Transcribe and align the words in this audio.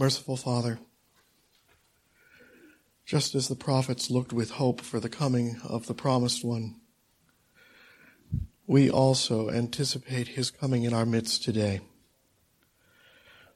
Merciful 0.00 0.36
Father, 0.36 0.78
just 3.04 3.34
as 3.34 3.48
the 3.48 3.56
prophets 3.56 4.10
looked 4.10 4.32
with 4.32 4.52
hope 4.52 4.80
for 4.80 5.00
the 5.00 5.08
coming 5.08 5.60
of 5.68 5.88
the 5.88 5.94
promised 5.94 6.44
one, 6.44 6.76
we 8.68 8.88
also 8.88 9.50
anticipate 9.50 10.28
his 10.28 10.52
coming 10.52 10.84
in 10.84 10.94
our 10.94 11.04
midst 11.04 11.42
today, 11.42 11.80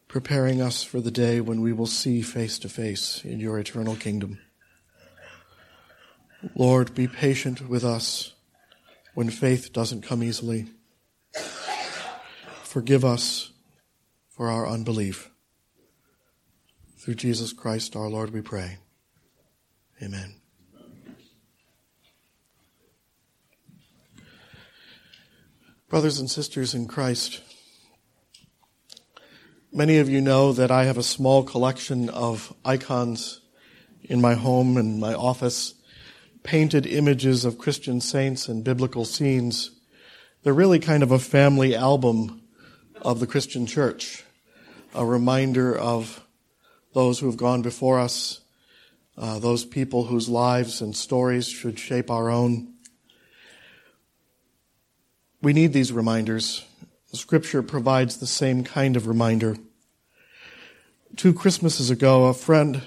preparing 0.08 0.60
us 0.60 0.82
for 0.82 1.00
the 1.00 1.12
day 1.12 1.40
when 1.40 1.60
we 1.60 1.72
will 1.72 1.86
see 1.86 2.22
face 2.22 2.58
to 2.58 2.68
face 2.68 3.24
in 3.24 3.38
your 3.38 3.56
eternal 3.60 3.94
kingdom. 3.94 4.40
Lord, 6.56 6.92
be 6.92 7.06
patient 7.06 7.68
with 7.68 7.84
us 7.84 8.32
when 9.14 9.30
faith 9.30 9.72
doesn't 9.72 10.02
come 10.02 10.24
easily. 10.24 10.66
Forgive 12.64 13.04
us 13.04 13.52
for 14.28 14.50
our 14.50 14.66
unbelief. 14.66 15.31
Through 17.02 17.16
Jesus 17.16 17.52
Christ 17.52 17.96
our 17.96 18.08
Lord 18.08 18.32
we 18.32 18.42
pray. 18.42 18.78
Amen. 20.00 20.36
Brothers 25.88 26.20
and 26.20 26.30
sisters 26.30 26.74
in 26.74 26.86
Christ, 26.86 27.40
many 29.72 29.98
of 29.98 30.08
you 30.08 30.20
know 30.20 30.52
that 30.52 30.70
I 30.70 30.84
have 30.84 30.96
a 30.96 31.02
small 31.02 31.42
collection 31.42 32.08
of 32.08 32.54
icons 32.64 33.40
in 34.04 34.20
my 34.20 34.34
home 34.34 34.76
and 34.76 35.00
my 35.00 35.12
office, 35.12 35.74
painted 36.44 36.86
images 36.86 37.44
of 37.44 37.58
Christian 37.58 38.00
saints 38.00 38.46
and 38.46 38.62
biblical 38.62 39.04
scenes. 39.04 39.72
They're 40.44 40.52
really 40.52 40.78
kind 40.78 41.02
of 41.02 41.10
a 41.10 41.18
family 41.18 41.74
album 41.74 42.42
of 43.00 43.18
the 43.18 43.26
Christian 43.26 43.66
church, 43.66 44.22
a 44.94 45.04
reminder 45.04 45.76
of 45.76 46.21
those 46.92 47.18
who 47.18 47.26
have 47.26 47.36
gone 47.36 47.62
before 47.62 47.98
us, 47.98 48.40
uh, 49.16 49.38
those 49.38 49.64
people 49.64 50.04
whose 50.04 50.28
lives 50.28 50.80
and 50.80 50.96
stories 50.96 51.48
should 51.48 51.78
shape 51.78 52.10
our 52.10 52.30
own. 52.30 52.74
We 55.40 55.52
need 55.52 55.72
these 55.72 55.92
reminders. 55.92 56.64
Scripture 57.12 57.62
provides 57.62 58.16
the 58.16 58.26
same 58.26 58.64
kind 58.64 58.96
of 58.96 59.06
reminder. 59.06 59.56
Two 61.16 61.34
Christmases 61.34 61.90
ago, 61.90 62.26
a 62.26 62.34
friend, 62.34 62.82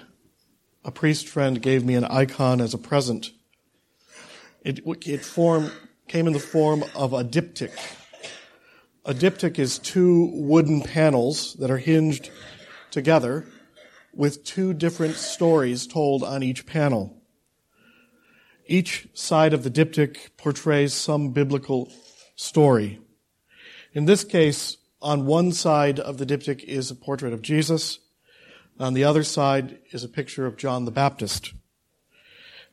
a 0.84 0.92
priest 0.92 1.28
friend, 1.28 1.62
gave 1.62 1.86
me 1.86 1.94
an 1.96 2.06
icon 2.06 2.60
as 2.60 2.74
a 2.74 2.80
present. 2.80 3.32
It, 4.64 4.80
it 5.06 5.24
form, 5.24 5.72
came 6.08 6.26
in 6.26 6.34
the 6.34 6.40
form 6.40 6.84
of 6.96 7.14
a 7.14 7.24
diptych. 7.24 7.78
A 9.06 9.14
diptych 9.14 9.60
is 9.60 9.78
two 9.78 10.32
wooden 10.34 10.82
panels 10.82 11.54
that 11.56 11.70
are 11.70 11.78
hinged 11.78 12.32
together 12.90 13.46
with 14.16 14.44
two 14.44 14.74
different 14.74 15.16
stories 15.16 15.86
told 15.86 16.24
on 16.24 16.42
each 16.42 16.66
panel. 16.66 17.22
Each 18.66 19.08
side 19.14 19.54
of 19.54 19.64
the 19.64 19.70
diptych 19.70 20.18
portrays 20.38 20.94
some 20.94 21.32
biblical 21.32 21.92
story. 22.36 23.00
In 23.94 24.06
this 24.06 24.24
case, 24.24 24.78
on 25.02 25.26
one 25.26 25.52
side 25.52 26.00
of 26.00 26.18
the 26.18 26.26
diptych 26.26 26.64
is 26.64 26.90
a 26.90 26.96
portrait 26.96 27.34
of 27.34 27.42
Jesus. 27.42 28.00
On 28.80 28.94
the 28.94 29.04
other 29.04 29.24
side 29.24 29.80
is 29.92 30.04
a 30.04 30.10
picture 30.10 30.46
of 30.46 30.58
John 30.58 30.86
the 30.86 30.92
Baptist. 30.92 31.54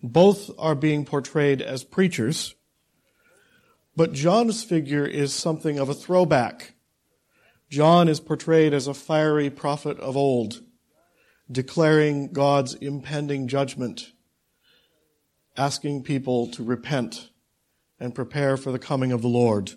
Both 0.02 0.50
are 0.58 0.74
being 0.74 1.04
portrayed 1.04 1.60
as 1.60 1.84
preachers, 1.84 2.54
but 3.94 4.12
John's 4.12 4.64
figure 4.64 5.06
is 5.06 5.34
something 5.34 5.78
of 5.78 5.88
a 5.88 5.94
throwback. 5.94 6.74
John 7.68 8.08
is 8.08 8.18
portrayed 8.18 8.72
as 8.72 8.86
a 8.86 8.94
fiery 8.94 9.50
prophet 9.50 10.00
of 10.00 10.16
old 10.16 10.60
declaring 11.50 12.32
God's 12.32 12.74
impending 12.74 13.48
judgment, 13.48 14.12
asking 15.56 16.02
people 16.02 16.46
to 16.48 16.64
repent 16.64 17.30
and 18.00 18.14
prepare 18.14 18.56
for 18.56 18.72
the 18.72 18.78
coming 18.78 19.12
of 19.12 19.22
the 19.22 19.28
Lord. 19.28 19.72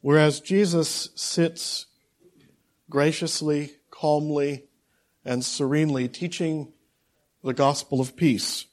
Whereas 0.00 0.40
Jesus 0.40 1.10
sits 1.14 1.86
graciously, 2.90 3.76
calmly, 3.90 4.64
and 5.24 5.44
serenely 5.44 6.08
teaching 6.08 6.72
the 7.44 7.54
gospel 7.54 8.00
of 8.00 8.16
peace. 8.16 8.66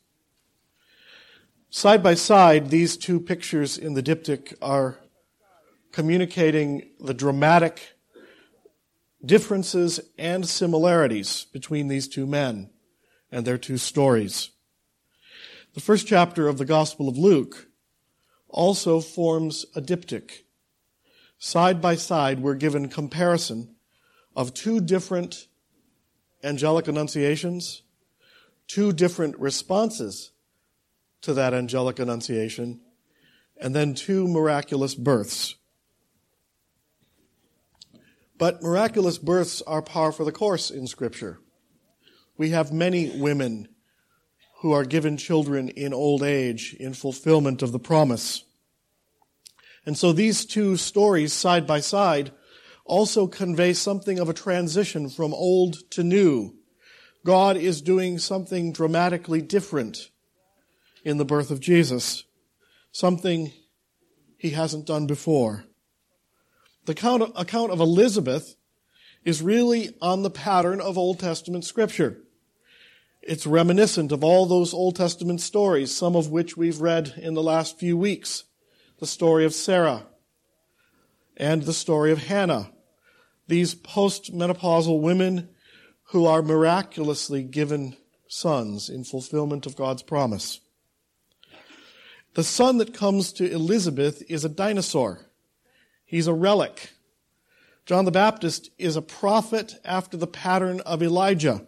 Side 1.70 2.02
by 2.02 2.16
side, 2.16 2.70
these 2.70 2.98
two 2.98 3.20
pictures 3.20 3.78
in 3.78 3.94
the 3.94 4.02
diptych 4.02 4.56
are 4.62 4.98
communicating 5.92 6.90
the 7.00 7.14
dramatic 7.14 7.96
differences 9.24 10.00
and 10.18 10.48
similarities 10.48 11.46
between 11.52 11.88
these 11.88 12.08
two 12.08 12.26
men 12.26 12.70
and 13.32 13.46
their 13.46 13.58
two 13.58 13.78
stories. 13.78 14.52
The 15.74 15.82
first 15.82 16.08
chapter 16.08 16.48
of 16.48 16.58
the 16.58 16.66
Gospel 16.66 17.08
of 17.08 17.18
Luke 17.18 17.68
also 18.48 19.00
forms 19.00 19.66
a 19.76 19.82
diptych. 19.82 20.44
Side 21.38 21.82
by 21.82 21.96
side, 21.96 22.42
we're 22.42 22.56
given 22.56 22.90
comparison 22.90 23.76
of 24.36 24.54
two 24.54 24.82
different 24.82 25.48
angelic 26.44 26.88
annunciations, 26.88 27.84
two 28.68 28.92
different 28.94 29.38
responses 29.38 30.32
to 31.22 31.34
that 31.34 31.54
angelic 31.54 32.00
annunciation, 32.00 32.82
and 33.58 33.76
then 33.76 33.94
two 33.94 34.28
miraculous 34.28 34.96
births. 34.96 35.56
But 38.40 38.64
miraculous 38.64 39.18
births 39.18 39.62
are 39.68 39.82
par 39.82 40.14
for 40.14 40.24
the 40.24 40.32
course 40.32 40.72
in 40.72 40.88
Scripture. 40.88 41.40
We 42.38 42.52
have 42.52 42.72
many 42.72 43.20
women 43.20 43.68
who 44.62 44.72
are 44.72 44.86
given 44.86 45.18
children 45.18 45.68
in 45.68 45.94
old 45.94 46.24
age 46.24 46.74
in 46.80 46.94
fulfillment 46.94 47.62
of 47.62 47.74
the 47.74 47.80
promise. 47.80 48.46
And 49.86 49.98
so 49.98 50.14
these 50.14 50.46
two 50.46 50.78
stories 50.78 51.34
side 51.34 51.68
by 51.68 51.82
side 51.82 52.32
also 52.86 53.28
convey 53.28 53.74
something 53.74 54.20
of 54.20 54.30
a 54.30 54.34
transition 54.34 55.10
from 55.10 55.34
old 55.34 55.78
to 55.92 56.04
new. 56.04 56.56
God 57.26 57.58
is 57.58 57.82
doing 57.82 58.20
something 58.20 58.72
dramatically 58.72 59.42
different 59.42 60.12
in 61.04 61.18
the 61.18 61.26
birth 61.26 61.52
of 61.52 61.60
Jesus, 61.60 62.24
something 62.94 63.52
he 64.38 64.52
hasn't 64.52 64.86
done 64.86 65.08
before. 65.08 65.66
The 66.90 66.94
account 66.94 67.22
of, 67.22 67.32
account 67.36 67.72
of 67.72 67.80
Elizabeth 67.80 68.56
is 69.24 69.44
really 69.44 69.94
on 70.02 70.24
the 70.24 70.32
pattern 70.32 70.82
of 70.82 70.98
Old 70.98 71.20
Testament 71.20 71.64
scripture. 71.64 72.18
It's 73.22 73.46
reminiscent 73.46 74.12
of 74.12 74.24
all 74.24 74.48
those 74.48 74.74
Old 74.74 74.96
Testament 74.96 75.40
stories, 75.40 75.96
some 75.96 76.16
of 76.16 76.32
which 76.32 76.58
we've 76.58 76.82
read 76.82 77.14
in 77.16 77.36
the 77.36 77.44
last 77.44 77.78
few 77.78 77.96
weeks. 77.96 78.46
The 78.98 79.06
story 79.06 79.46
of 79.46 79.54
Sarah 79.54 80.08
and 81.38 81.62
the 81.62 81.74
story 81.74 82.12
of 82.12 82.24
Hannah. 82.24 82.72
These 83.48 83.76
postmenopausal 83.76 85.00
women 85.00 85.50
who 86.06 86.26
are 86.26 86.42
miraculously 86.42 87.44
given 87.44 87.98
sons 88.28 88.90
in 88.90 89.04
fulfillment 89.04 89.68
of 89.68 89.76
God's 89.76 90.02
promise. 90.02 90.60
The 92.34 92.44
son 92.44 92.80
that 92.80 92.96
comes 92.96 93.32
to 93.34 93.48
Elizabeth 93.48 94.24
is 94.28 94.44
a 94.44 94.50
dinosaur. 94.50 95.29
He's 96.10 96.26
a 96.26 96.34
relic. 96.34 96.90
John 97.86 98.04
the 98.04 98.10
Baptist 98.10 98.72
is 98.80 98.96
a 98.96 99.02
prophet 99.02 99.76
after 99.86 100.18
the 100.18 100.26
pattern 100.26 100.80
of 100.80 101.04
Elijah. 101.04 101.64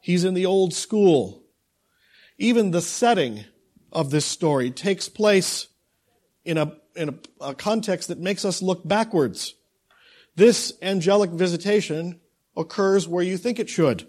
He's 0.00 0.24
in 0.24 0.34
the 0.34 0.46
old 0.46 0.74
school. 0.74 1.44
Even 2.38 2.72
the 2.72 2.80
setting 2.80 3.44
of 3.92 4.10
this 4.10 4.26
story 4.26 4.72
takes 4.72 5.08
place 5.08 5.68
in 6.44 6.58
a, 6.58 6.72
in 6.96 7.10
a, 7.40 7.50
a 7.50 7.54
context 7.54 8.08
that 8.08 8.18
makes 8.18 8.44
us 8.44 8.60
look 8.60 8.86
backwards. 8.86 9.54
This 10.34 10.72
angelic 10.82 11.30
visitation 11.30 12.18
occurs 12.56 13.06
where 13.06 13.22
you 13.22 13.36
think 13.36 13.60
it 13.60 13.70
should. 13.70 14.08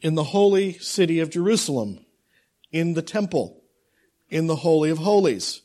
In 0.00 0.14
the 0.14 0.22
holy 0.22 0.74
city 0.74 1.18
of 1.18 1.30
Jerusalem, 1.30 2.06
in 2.70 2.94
the 2.94 3.02
temple, 3.02 3.64
in 4.28 4.46
the 4.46 4.54
Holy 4.54 4.90
of 4.90 4.98
Holies. 4.98 5.62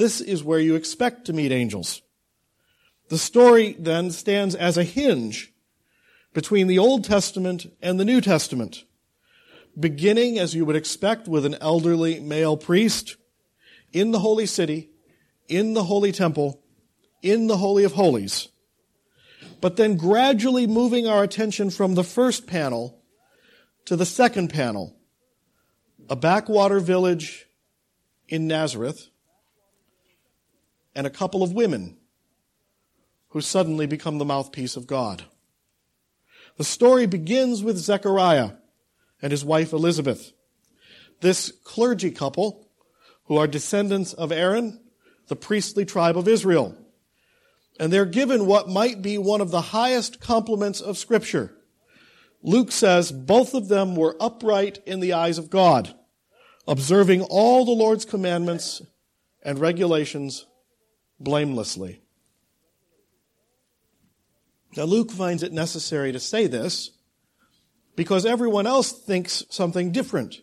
This 0.00 0.22
is 0.22 0.42
where 0.42 0.58
you 0.58 0.76
expect 0.76 1.26
to 1.26 1.34
meet 1.34 1.52
angels. 1.52 2.00
The 3.10 3.18
story 3.18 3.76
then 3.78 4.10
stands 4.10 4.54
as 4.54 4.78
a 4.78 4.82
hinge 4.82 5.52
between 6.32 6.68
the 6.68 6.78
Old 6.78 7.04
Testament 7.04 7.66
and 7.82 8.00
the 8.00 8.06
New 8.06 8.22
Testament, 8.22 8.84
beginning 9.78 10.38
as 10.38 10.54
you 10.54 10.64
would 10.64 10.74
expect 10.74 11.28
with 11.28 11.44
an 11.44 11.54
elderly 11.60 12.18
male 12.18 12.56
priest 12.56 13.18
in 13.92 14.10
the 14.10 14.20
holy 14.20 14.46
city, 14.46 14.88
in 15.48 15.74
the 15.74 15.84
holy 15.84 16.12
temple, 16.12 16.62
in 17.20 17.46
the 17.46 17.58
Holy 17.58 17.84
of 17.84 17.92
Holies, 17.92 18.48
but 19.60 19.76
then 19.76 19.98
gradually 19.98 20.66
moving 20.66 21.06
our 21.06 21.22
attention 21.22 21.68
from 21.68 21.94
the 21.94 22.04
first 22.04 22.46
panel 22.46 23.02
to 23.84 23.96
the 23.96 24.06
second 24.06 24.48
panel, 24.48 24.96
a 26.08 26.16
backwater 26.16 26.80
village 26.80 27.44
in 28.30 28.46
Nazareth, 28.46 29.09
and 30.94 31.06
a 31.06 31.10
couple 31.10 31.42
of 31.42 31.52
women 31.52 31.96
who 33.28 33.40
suddenly 33.40 33.86
become 33.86 34.18
the 34.18 34.24
mouthpiece 34.24 34.76
of 34.76 34.86
God. 34.86 35.24
The 36.56 36.64
story 36.64 37.06
begins 37.06 37.62
with 37.62 37.78
Zechariah 37.78 38.52
and 39.22 39.30
his 39.30 39.44
wife 39.44 39.72
Elizabeth. 39.72 40.32
This 41.20 41.52
clergy 41.64 42.10
couple, 42.10 42.68
who 43.24 43.36
are 43.36 43.46
descendants 43.46 44.12
of 44.12 44.32
Aaron, 44.32 44.80
the 45.28 45.36
priestly 45.36 45.84
tribe 45.84 46.18
of 46.18 46.26
Israel. 46.26 46.76
And 47.78 47.92
they're 47.92 48.04
given 48.04 48.46
what 48.46 48.68
might 48.68 49.00
be 49.00 49.16
one 49.16 49.40
of 49.40 49.50
the 49.50 49.60
highest 49.60 50.20
compliments 50.20 50.80
of 50.80 50.98
Scripture. 50.98 51.54
Luke 52.42 52.72
says 52.72 53.12
both 53.12 53.54
of 53.54 53.68
them 53.68 53.94
were 53.94 54.16
upright 54.18 54.80
in 54.86 55.00
the 55.00 55.12
eyes 55.12 55.38
of 55.38 55.50
God, 55.50 55.94
observing 56.66 57.22
all 57.22 57.64
the 57.64 57.70
Lord's 57.70 58.04
commandments 58.04 58.82
and 59.42 59.58
regulations 59.58 60.46
blamelessly. 61.20 62.00
Now, 64.76 64.84
Luke 64.84 65.10
finds 65.10 65.42
it 65.42 65.52
necessary 65.52 66.12
to 66.12 66.20
say 66.20 66.46
this 66.46 66.90
because 67.96 68.24
everyone 68.24 68.66
else 68.66 68.92
thinks 68.92 69.44
something 69.50 69.92
different 69.92 70.40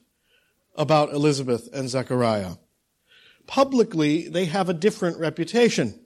about 0.75 1.12
Elizabeth 1.12 1.68
and 1.74 1.89
Zechariah. 1.89 2.56
Publicly, 3.47 4.27
they 4.27 4.45
have 4.45 4.69
a 4.69 4.74
different 4.74 5.18
reputation. 5.18 6.00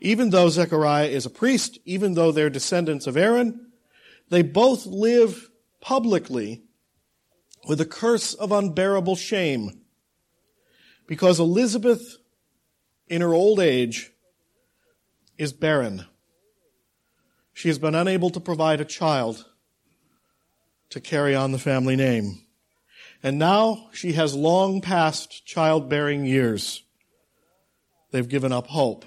Even 0.00 0.30
though 0.30 0.48
Zechariah 0.48 1.08
is 1.08 1.26
a 1.26 1.30
priest, 1.30 1.78
even 1.84 2.14
though 2.14 2.30
they're 2.30 2.50
descendants 2.50 3.06
of 3.06 3.16
Aaron, 3.16 3.72
they 4.28 4.42
both 4.42 4.86
live 4.86 5.50
publicly 5.80 6.62
with 7.66 7.80
a 7.80 7.86
curse 7.86 8.34
of 8.34 8.52
unbearable 8.52 9.16
shame. 9.16 9.80
Because 11.06 11.40
Elizabeth, 11.40 12.16
in 13.10 13.20
her 13.20 13.34
old 13.34 13.58
age, 13.58 14.12
is 15.36 15.52
barren. 15.52 16.06
She 17.52 17.68
has 17.68 17.78
been 17.78 17.96
unable 17.96 18.30
to 18.30 18.40
provide 18.40 18.80
a 18.80 18.84
child 18.84 19.44
to 20.90 21.00
carry 21.00 21.34
on 21.34 21.52
the 21.52 21.58
family 21.58 21.96
name. 21.96 22.46
And 23.22 23.38
now 23.38 23.88
she 23.92 24.12
has 24.12 24.34
long 24.34 24.80
past 24.80 25.44
childbearing 25.44 26.24
years. 26.24 26.82
They've 28.12 28.28
given 28.28 28.52
up 28.52 28.68
hope. 28.68 29.04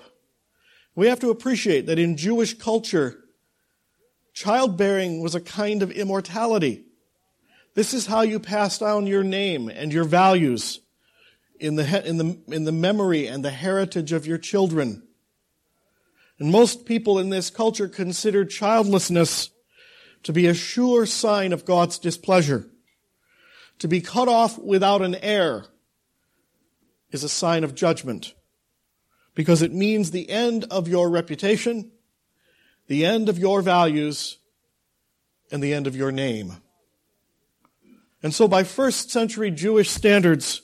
We 0.95 1.07
have 1.07 1.21
to 1.21 1.29
appreciate 1.29 1.87
that 1.87 1.97
in 1.97 2.17
Jewish 2.17 2.57
culture, 2.57 3.19
childbearing 4.33 5.21
was 5.21 5.33
a 5.33 5.41
kind 5.41 5.81
of 5.81 5.91
immortality. 5.91 6.83
This 7.73 7.93
is 7.93 8.05
how 8.05 8.21
you 8.21 8.39
pass 8.39 8.77
down 8.77 9.07
your 9.07 9.23
name 9.23 9.69
and 9.69 9.91
your 9.91 10.03
values 10.03 10.79
in 11.63 11.75
the, 11.75 12.05
in 12.05 12.17
the, 12.17 12.37
in 12.47 12.65
the 12.65 12.73
memory 12.73 13.25
and 13.25 13.43
the 13.43 13.49
heritage 13.49 14.11
of 14.11 14.27
your 14.27 14.37
children. 14.37 15.01
And 16.37 16.51
most 16.51 16.85
people 16.85 17.19
in 17.19 17.29
this 17.29 17.49
culture 17.49 17.87
consider 17.87 18.43
childlessness 18.43 19.49
to 20.23 20.33
be 20.33 20.47
a 20.47 20.53
sure 20.53 21.05
sign 21.05 21.53
of 21.53 21.63
God's 21.63 21.99
displeasure. 21.99 22.69
To 23.79 23.87
be 23.87 24.01
cut 24.01 24.27
off 24.27 24.57
without 24.57 25.01
an 25.01 25.15
heir 25.15 25.63
is 27.11 27.23
a 27.23 27.29
sign 27.29 27.63
of 27.63 27.75
judgment 27.75 28.33
because 29.33 29.61
it 29.61 29.73
means 29.73 30.11
the 30.11 30.29
end 30.29 30.65
of 30.69 30.89
your 30.89 31.09
reputation, 31.09 31.91
the 32.87 33.05
end 33.05 33.29
of 33.29 33.39
your 33.39 33.61
values, 33.61 34.37
and 35.49 35.63
the 35.63 35.73
end 35.73 35.87
of 35.87 35.95
your 35.95 36.11
name. 36.11 36.57
And 38.21 38.33
so 38.33 38.49
by 38.49 38.65
first 38.65 39.11
century 39.11 39.49
Jewish 39.49 39.89
standards, 39.89 40.61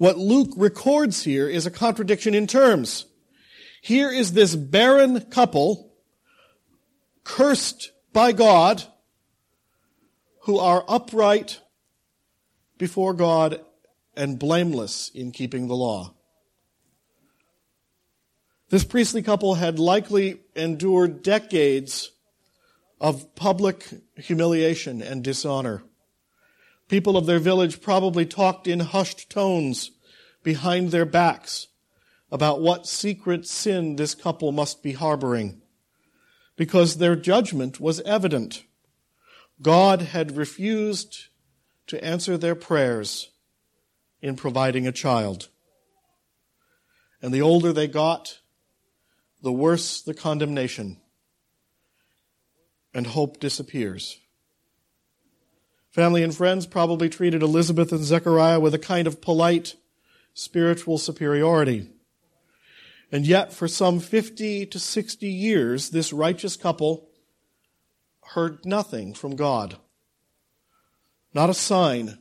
what 0.00 0.16
Luke 0.16 0.54
records 0.56 1.24
here 1.24 1.46
is 1.46 1.66
a 1.66 1.70
contradiction 1.70 2.32
in 2.32 2.46
terms. 2.46 3.04
Here 3.82 4.10
is 4.10 4.32
this 4.32 4.56
barren 4.56 5.20
couple, 5.26 5.92
cursed 7.22 7.92
by 8.10 8.32
God, 8.32 8.82
who 10.44 10.56
are 10.58 10.86
upright 10.88 11.60
before 12.78 13.12
God 13.12 13.60
and 14.16 14.38
blameless 14.38 15.10
in 15.14 15.32
keeping 15.32 15.68
the 15.68 15.76
law. 15.76 16.14
This 18.70 18.84
priestly 18.84 19.20
couple 19.20 19.56
had 19.56 19.78
likely 19.78 20.40
endured 20.56 21.22
decades 21.22 22.10
of 22.98 23.34
public 23.34 23.86
humiliation 24.16 25.02
and 25.02 25.22
dishonor. 25.22 25.82
People 26.90 27.16
of 27.16 27.26
their 27.26 27.38
village 27.38 27.80
probably 27.80 28.26
talked 28.26 28.66
in 28.66 28.80
hushed 28.80 29.30
tones 29.30 29.92
behind 30.42 30.90
their 30.90 31.04
backs 31.04 31.68
about 32.32 32.60
what 32.60 32.84
secret 32.84 33.46
sin 33.46 33.94
this 33.94 34.12
couple 34.12 34.50
must 34.50 34.82
be 34.82 34.90
harboring 34.90 35.62
because 36.56 36.96
their 36.96 37.14
judgment 37.14 37.78
was 37.78 38.00
evident. 38.00 38.64
God 39.62 40.02
had 40.02 40.36
refused 40.36 41.28
to 41.86 42.04
answer 42.04 42.36
their 42.36 42.56
prayers 42.56 43.30
in 44.20 44.34
providing 44.34 44.88
a 44.88 44.92
child. 44.92 45.48
And 47.22 47.32
the 47.32 47.42
older 47.42 47.72
they 47.72 47.86
got, 47.86 48.40
the 49.40 49.52
worse 49.52 50.02
the 50.02 50.14
condemnation, 50.14 50.96
and 52.92 53.06
hope 53.06 53.38
disappears. 53.38 54.18
Family 55.90 56.22
and 56.22 56.34
friends 56.34 56.66
probably 56.66 57.08
treated 57.08 57.42
Elizabeth 57.42 57.90
and 57.90 58.04
Zechariah 58.04 58.60
with 58.60 58.74
a 58.74 58.78
kind 58.78 59.06
of 59.06 59.20
polite 59.20 59.74
spiritual 60.34 60.98
superiority. 60.98 61.90
And 63.10 63.26
yet, 63.26 63.52
for 63.52 63.66
some 63.66 63.98
50 63.98 64.66
to 64.66 64.78
60 64.78 65.26
years, 65.26 65.90
this 65.90 66.12
righteous 66.12 66.56
couple 66.56 67.08
heard 68.34 68.64
nothing 68.64 69.14
from 69.14 69.34
God. 69.34 69.76
Not 71.34 71.50
a 71.50 71.54
sign 71.54 72.18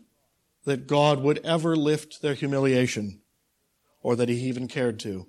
that 0.66 0.88
God 0.88 1.22
would 1.22 1.40
ever 1.44 1.76
lift 1.76 2.22
their 2.22 2.34
humiliation 2.34 3.22
or 4.02 4.16
that 4.16 4.30
he 4.30 4.36
even 4.48 4.68
cared 4.68 5.00
to. 5.02 5.28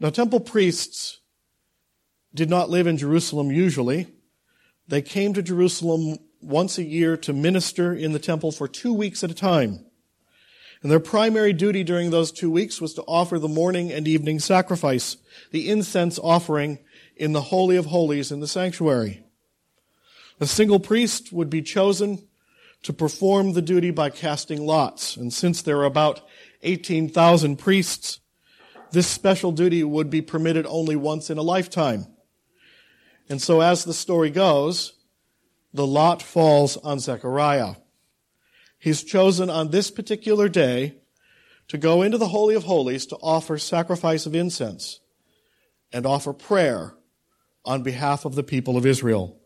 Now, 0.00 0.10
temple 0.10 0.40
priests 0.40 1.20
did 2.34 2.50
not 2.50 2.70
live 2.70 2.86
in 2.86 2.96
Jerusalem 2.96 3.52
usually. 3.52 4.08
They 4.88 5.02
came 5.02 5.34
to 5.34 5.42
Jerusalem 5.42 6.18
once 6.40 6.78
a 6.78 6.82
year 6.82 7.16
to 7.18 7.32
minister 7.32 7.94
in 7.94 8.12
the 8.12 8.18
temple 8.18 8.52
for 8.52 8.66
two 8.66 8.92
weeks 8.92 9.22
at 9.22 9.30
a 9.30 9.34
time. 9.34 9.84
And 10.82 10.90
their 10.90 11.00
primary 11.00 11.52
duty 11.52 11.82
during 11.82 12.10
those 12.10 12.30
two 12.30 12.50
weeks 12.50 12.80
was 12.80 12.94
to 12.94 13.02
offer 13.02 13.38
the 13.38 13.48
morning 13.48 13.92
and 13.92 14.06
evening 14.06 14.38
sacrifice, 14.38 15.16
the 15.50 15.68
incense 15.68 16.18
offering 16.22 16.78
in 17.16 17.32
the 17.32 17.42
Holy 17.42 17.76
of 17.76 17.86
Holies 17.86 18.30
in 18.30 18.40
the 18.40 18.46
sanctuary. 18.46 19.24
A 20.40 20.46
single 20.46 20.78
priest 20.78 21.32
would 21.32 21.50
be 21.50 21.62
chosen 21.62 22.28
to 22.84 22.92
perform 22.92 23.52
the 23.52 23.62
duty 23.62 23.90
by 23.90 24.08
casting 24.08 24.64
lots. 24.64 25.16
And 25.16 25.32
since 25.32 25.62
there 25.62 25.78
are 25.78 25.84
about 25.84 26.20
18,000 26.62 27.56
priests, 27.56 28.20
this 28.92 29.08
special 29.08 29.50
duty 29.50 29.82
would 29.82 30.10
be 30.10 30.22
permitted 30.22 30.64
only 30.66 30.94
once 30.94 31.28
in 31.28 31.38
a 31.38 31.42
lifetime. 31.42 32.06
And 33.28 33.42
so 33.42 33.60
as 33.60 33.84
the 33.84 33.94
story 33.94 34.30
goes, 34.30 34.94
the 35.72 35.86
lot 35.86 36.22
falls 36.22 36.76
on 36.78 36.98
Zechariah. 36.98 37.74
He's 38.78 39.02
chosen 39.02 39.50
on 39.50 39.70
this 39.70 39.90
particular 39.90 40.48
day 40.48 40.96
to 41.68 41.76
go 41.76 42.02
into 42.02 42.16
the 42.16 42.28
Holy 42.28 42.54
of 42.54 42.64
Holies 42.64 43.06
to 43.06 43.16
offer 43.16 43.58
sacrifice 43.58 44.24
of 44.24 44.34
incense 44.34 45.00
and 45.92 46.06
offer 46.06 46.32
prayer 46.32 46.94
on 47.64 47.82
behalf 47.82 48.24
of 48.24 48.34
the 48.34 48.42
people 48.42 48.76
of 48.76 48.86
Israel. 48.86 49.38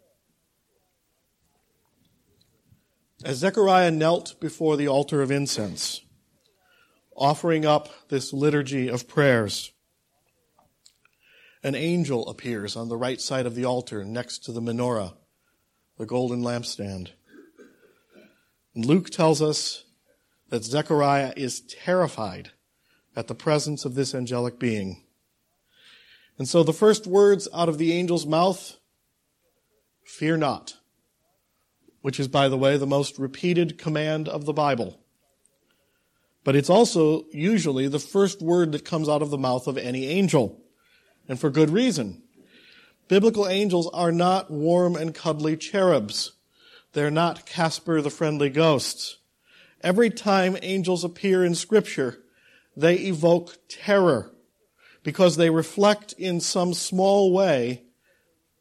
As 3.24 3.38
Zechariah 3.38 3.90
knelt 3.90 4.38
before 4.40 4.76
the 4.76 4.88
altar 4.88 5.22
of 5.22 5.30
incense, 5.30 6.02
offering 7.16 7.64
up 7.64 8.08
this 8.08 8.32
liturgy 8.32 8.88
of 8.88 9.08
prayers, 9.08 9.71
an 11.62 11.74
angel 11.74 12.28
appears 12.28 12.76
on 12.76 12.88
the 12.88 12.96
right 12.96 13.20
side 13.20 13.46
of 13.46 13.54
the 13.54 13.64
altar 13.64 14.04
next 14.04 14.44
to 14.44 14.52
the 14.52 14.60
menorah, 14.60 15.14
the 15.98 16.06
golden 16.06 16.42
lampstand. 16.42 17.10
And 18.74 18.84
Luke 18.84 19.10
tells 19.10 19.40
us 19.40 19.84
that 20.48 20.64
Zechariah 20.64 21.34
is 21.36 21.60
terrified 21.60 22.50
at 23.14 23.28
the 23.28 23.34
presence 23.34 23.84
of 23.84 23.94
this 23.94 24.14
angelic 24.14 24.58
being. 24.58 25.04
And 26.38 26.48
so 26.48 26.62
the 26.62 26.72
first 26.72 27.06
words 27.06 27.46
out 27.54 27.68
of 27.68 27.78
the 27.78 27.98
angel's 27.98 28.26
mouth, 28.26 28.78
fear 30.04 30.36
not, 30.36 30.78
which 32.00 32.18
is, 32.18 32.26
by 32.26 32.48
the 32.48 32.56
way, 32.56 32.76
the 32.76 32.86
most 32.86 33.18
repeated 33.18 33.78
command 33.78 34.28
of 34.28 34.46
the 34.46 34.52
Bible. 34.52 34.98
But 36.44 36.56
it's 36.56 36.70
also 36.70 37.26
usually 37.32 37.86
the 37.86 38.00
first 38.00 38.42
word 38.42 38.72
that 38.72 38.84
comes 38.84 39.08
out 39.08 39.22
of 39.22 39.30
the 39.30 39.38
mouth 39.38 39.68
of 39.68 39.78
any 39.78 40.06
angel. 40.06 40.60
And 41.28 41.38
for 41.38 41.50
good 41.50 41.70
reason. 41.70 42.22
Biblical 43.08 43.46
angels 43.48 43.88
are 43.92 44.12
not 44.12 44.50
warm 44.50 44.96
and 44.96 45.14
cuddly 45.14 45.56
cherubs. 45.56 46.32
They're 46.92 47.10
not 47.10 47.46
Casper 47.46 48.00
the 48.00 48.10
Friendly 48.10 48.50
Ghost. 48.50 49.18
Every 49.82 50.10
time 50.10 50.56
angels 50.62 51.04
appear 51.04 51.44
in 51.44 51.54
Scripture, 51.54 52.22
they 52.76 52.96
evoke 52.96 53.58
terror. 53.68 54.32
because 55.02 55.36
they 55.36 55.50
reflect 55.50 56.12
in 56.16 56.40
some 56.40 56.72
small 56.72 57.32
way 57.32 57.82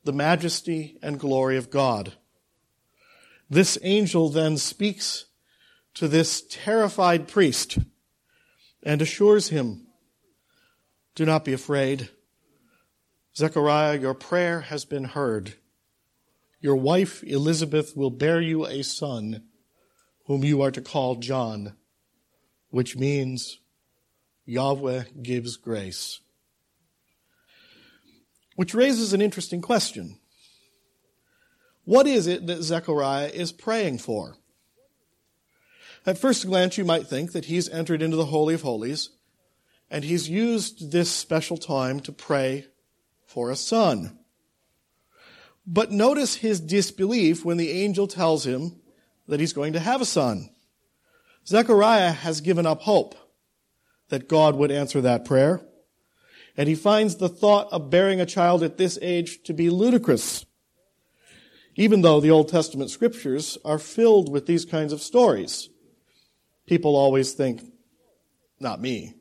the 0.03 0.13
majesty 0.13 0.97
and 1.01 1.19
glory 1.19 1.57
of 1.57 1.69
God. 1.69 2.13
This 3.49 3.77
angel 3.83 4.29
then 4.29 4.57
speaks 4.57 5.25
to 5.93 6.07
this 6.07 6.41
terrified 6.49 7.27
priest 7.27 7.77
and 8.81 9.01
assures 9.01 9.49
him, 9.49 9.85
Do 11.15 11.25
not 11.25 11.45
be 11.45 11.53
afraid. 11.53 12.09
Zechariah, 13.35 13.99
your 13.99 14.13
prayer 14.13 14.61
has 14.61 14.83
been 14.83 15.05
heard. 15.05 15.55
Your 16.59 16.75
wife 16.75 17.23
Elizabeth 17.23 17.95
will 17.95 18.09
bear 18.09 18.41
you 18.41 18.65
a 18.65 18.83
son, 18.83 19.43
whom 20.25 20.43
you 20.43 20.61
are 20.61 20.71
to 20.71 20.81
call 20.81 21.15
John, 21.15 21.75
which 22.69 22.97
means 22.97 23.59
Yahweh 24.45 25.03
gives 25.21 25.55
grace. 25.55 26.19
Which 28.55 28.73
raises 28.73 29.13
an 29.13 29.21
interesting 29.21 29.61
question. 29.61 30.19
What 31.85 32.05
is 32.05 32.27
it 32.27 32.47
that 32.47 32.61
Zechariah 32.61 33.29
is 33.29 33.51
praying 33.51 33.99
for? 33.99 34.35
At 36.05 36.17
first 36.17 36.45
glance, 36.45 36.77
you 36.77 36.85
might 36.85 37.07
think 37.07 37.31
that 37.31 37.45
he's 37.45 37.69
entered 37.69 38.01
into 38.01 38.17
the 38.17 38.25
Holy 38.25 38.55
of 38.55 38.61
Holies 38.61 39.09
and 39.89 40.03
he's 40.03 40.29
used 40.29 40.91
this 40.91 41.11
special 41.11 41.57
time 41.57 41.99
to 42.01 42.11
pray 42.11 42.65
for 43.31 43.49
a 43.49 43.55
son. 43.55 44.17
But 45.65 45.91
notice 45.91 46.35
his 46.35 46.59
disbelief 46.59 47.45
when 47.45 47.57
the 47.57 47.71
angel 47.71 48.07
tells 48.07 48.45
him 48.45 48.79
that 49.27 49.39
he's 49.39 49.53
going 49.53 49.73
to 49.73 49.79
have 49.79 50.01
a 50.01 50.05
son. 50.05 50.49
Zechariah 51.47 52.11
has 52.11 52.41
given 52.41 52.65
up 52.65 52.81
hope 52.81 53.15
that 54.09 54.27
God 54.27 54.55
would 54.55 54.71
answer 54.71 55.01
that 55.01 55.25
prayer, 55.25 55.61
and 56.57 56.67
he 56.67 56.75
finds 56.75 57.15
the 57.15 57.29
thought 57.29 57.71
of 57.71 57.89
bearing 57.89 58.19
a 58.19 58.25
child 58.25 58.63
at 58.63 58.77
this 58.77 58.99
age 59.01 59.43
to 59.43 59.53
be 59.53 59.69
ludicrous 59.69 60.45
even 61.75 62.01
though 62.01 62.19
the 62.19 62.31
Old 62.31 62.49
Testament 62.49 62.89
scriptures 62.89 63.57
are 63.63 63.79
filled 63.79 64.31
with 64.31 64.45
these 64.45 64.65
kinds 64.65 64.91
of 64.93 65.01
stories. 65.01 65.69
People 66.67 66.95
always 66.95 67.33
think, 67.33 67.61
not 68.59 68.81
me. 68.81 69.15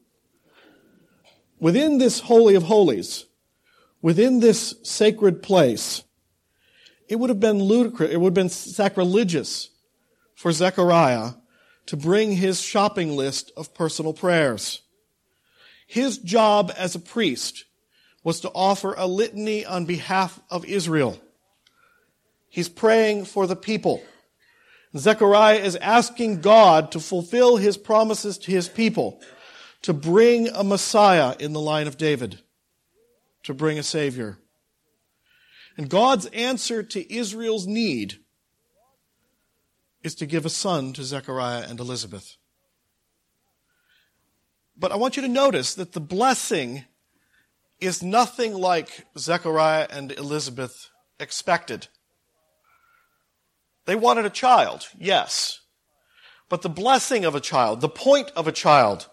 Within 1.59 1.99
this 1.99 2.21
Holy 2.21 2.55
of 2.55 2.64
Holies, 2.64 3.26
within 4.02 4.40
this 4.40 4.75
sacred 4.83 5.42
place, 5.42 6.02
it 7.09 7.16
would 7.16 7.30
have 7.30 7.40
been 7.40 7.62
ludicrous, 7.62 8.11
it 8.11 8.16
would 8.19 8.30
have 8.30 8.35
been 8.35 8.49
sacrilegious 8.49 9.71
for 10.35 10.52
Zechariah 10.52 11.33
to 11.87 11.97
bring 11.97 12.33
his 12.33 12.61
shopping 12.61 13.16
list 13.16 13.50
of 13.57 13.75
personal 13.75 14.12
prayers. 14.12 14.83
His 15.87 16.19
job 16.19 16.73
as 16.76 16.95
a 16.95 17.00
priest 17.00 17.64
was 18.23 18.40
to 18.40 18.50
offer 18.50 18.95
a 18.97 19.07
litany 19.07 19.64
on 19.64 19.87
behalf 19.87 20.40
of 20.50 20.64
Israel. 20.64 21.21
He's 22.49 22.69
praying 22.69 23.25
for 23.25 23.47
the 23.47 23.57
people. 23.57 24.02
Zechariah 24.97 25.59
is 25.59 25.76
asking 25.76 26.40
God 26.40 26.92
to 26.92 27.00
fulfill 27.00 27.57
his 27.57 27.76
promises 27.76 28.38
to 28.38 28.50
his 28.50 28.69
people, 28.69 29.21
to 29.83 29.92
bring 29.92 30.49
a 30.49 30.64
Messiah 30.64 31.35
in 31.38 31.52
the 31.52 31.61
line 31.61 31.87
of 31.87 31.97
David, 31.97 32.40
to 33.44 33.54
bring 33.54 33.78
a 33.78 33.82
Savior. 33.82 34.38
And 35.76 35.88
God's 35.88 36.26
answer 36.26 36.82
to 36.82 37.14
Israel's 37.14 37.66
need 37.66 38.18
is 40.02 40.14
to 40.16 40.26
give 40.26 40.44
a 40.44 40.50
son 40.50 40.92
to 40.94 41.04
Zechariah 41.04 41.66
and 41.68 41.78
Elizabeth. 41.78 42.37
But 44.76 44.92
I 44.92 44.97
want 44.97 45.16
you 45.16 45.23
to 45.23 45.28
notice 45.28 45.75
that 45.75 45.92
the 45.92 46.00
blessing 46.00 46.85
is 47.80 48.02
nothing 48.02 48.54
like 48.54 49.06
Zechariah 49.18 49.87
and 49.90 50.12
Elizabeth 50.12 50.88
expected. 51.18 51.88
They 53.87 53.94
wanted 53.94 54.25
a 54.25 54.30
child, 54.30 54.88
yes. 54.99 55.61
But 56.49 56.62
the 56.62 56.68
blessing 56.68 57.25
of 57.25 57.35
a 57.35 57.40
child, 57.40 57.80
the 57.80 57.88
point 57.88 58.30
of 58.37 58.47
a 58.47 58.52
child, 58.52 59.09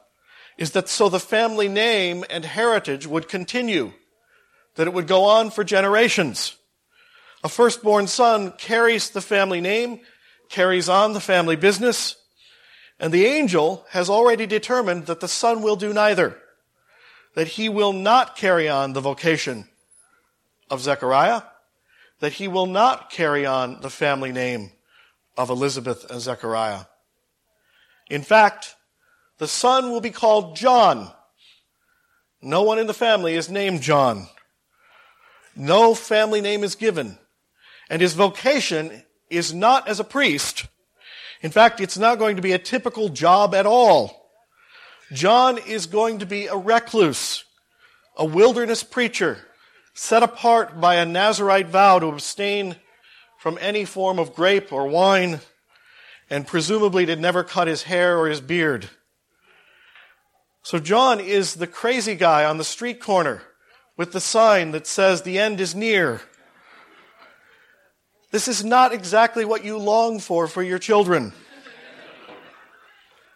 is 0.58 0.72
that 0.72 0.90
so 0.90 1.10
the 1.10 1.20
family 1.20 1.68
name 1.68 2.24
and 2.30 2.44
heritage 2.46 3.06
would 3.06 3.28
continue, 3.28 3.94
that 4.78 4.88
it 4.88 4.94
would 4.94 5.08
go 5.08 5.26
on 5.26 5.52
for 5.52 5.64
generations. 5.64 6.56
A 7.44 7.50
firstborn 7.50 8.08
son 8.08 8.54
carries 8.58 9.10
the 9.10 9.22
family 9.22 9.60
name, 9.60 10.00
carries 10.50 10.88
on 10.88 11.14
the 11.14 11.20
family 11.20 11.56
business, 11.56 12.16
and 13.00 13.14
the 13.14 13.26
angel 13.26 13.86
has 13.90 14.10
already 14.10 14.46
determined 14.46 15.08
that 15.08 15.20
the 15.20 15.28
son 15.28 15.62
will 15.62 15.76
do 15.76 15.94
neither, 15.94 16.38
that 17.36 17.48
he 17.48 17.70
will 17.70 17.94
not 17.94 18.36
carry 18.36 18.70
on 18.70 18.94
the 18.94 19.02
vocation 19.02 19.68
of 20.70 20.82
Zechariah, 20.82 21.42
that 22.20 22.34
he 22.34 22.48
will 22.48 22.66
not 22.66 23.10
carry 23.10 23.46
on 23.46 23.82
the 23.82 23.90
family 23.90 24.32
name 24.32 24.72
of 25.38 25.50
Elizabeth 25.50 26.10
and 26.10 26.22
Zechariah. 26.22 26.86
In 28.10 28.24
fact, 28.24 28.76
the 29.38 29.48
son 29.48 29.92
will 29.92 30.02
be 30.02 30.12
called 30.12 30.56
John. 30.56 31.12
No 32.42 32.64
one 32.64 32.80
in 32.80 32.88
the 32.88 32.94
family 32.94 33.36
is 33.36 33.50
named 33.50 33.82
John. 33.82 34.28
No 35.58 35.96
family 35.96 36.40
name 36.40 36.64
is 36.64 36.76
given. 36.76 37.18
And 37.90 38.02
his 38.02 38.14
vocation 38.14 39.04
is 39.30 39.54
not 39.54 39.88
as 39.88 40.00
a 40.00 40.04
priest. 40.04 40.68
In 41.42 41.52
fact, 41.52 41.82
it's 41.82 41.98
not 41.98 42.20
going 42.20 42.36
to 42.36 42.42
be 42.42 42.52
a 42.52 42.60
typical 42.60 43.10
job 43.10 43.56
at 43.56 43.66
all. 43.66 44.30
John 45.12 45.58
is 45.58 45.88
going 45.88 46.20
to 46.20 46.26
be 46.26 46.46
a 46.48 46.56
recluse, 46.56 47.44
a 48.16 48.26
wilderness 48.26 48.84
preacher, 48.84 49.40
set 49.94 50.22
apart 50.22 50.80
by 50.80 50.96
a 50.96 51.06
Nazarite 51.06 51.68
vow 51.68 52.00
to 52.00 52.08
abstain 52.08 52.76
from 53.40 53.58
any 53.60 53.86
form 53.86 54.20
of 54.20 54.36
grape 54.36 54.72
or 54.72 54.88
wine, 54.88 55.40
and 56.30 56.46
presumably 56.46 57.06
to 57.06 57.16
never 57.16 57.44
cut 57.44 57.68
his 57.68 57.84
hair 57.84 58.20
or 58.20 58.28
his 58.28 58.42
beard. 58.42 58.90
So 60.62 60.78
John 60.78 61.20
is 61.20 61.56
the 61.56 61.68
crazy 61.68 62.16
guy 62.16 62.44
on 62.44 62.58
the 62.58 62.64
street 62.64 63.00
corner 63.00 63.42
with 63.98 64.12
the 64.12 64.22
sign 64.22 64.72
that 64.72 64.88
says 64.88 65.24
the 65.24 65.40
end 65.40 65.60
is 65.60 65.76
near. 65.76 66.22
This 68.32 68.48
is 68.48 68.64
not 68.64 68.94
exactly 68.94 69.44
what 69.44 69.66
you 69.66 69.78
long 69.78 70.20
for 70.20 70.48
for 70.48 70.62
your 70.62 70.80
children. 70.80 71.34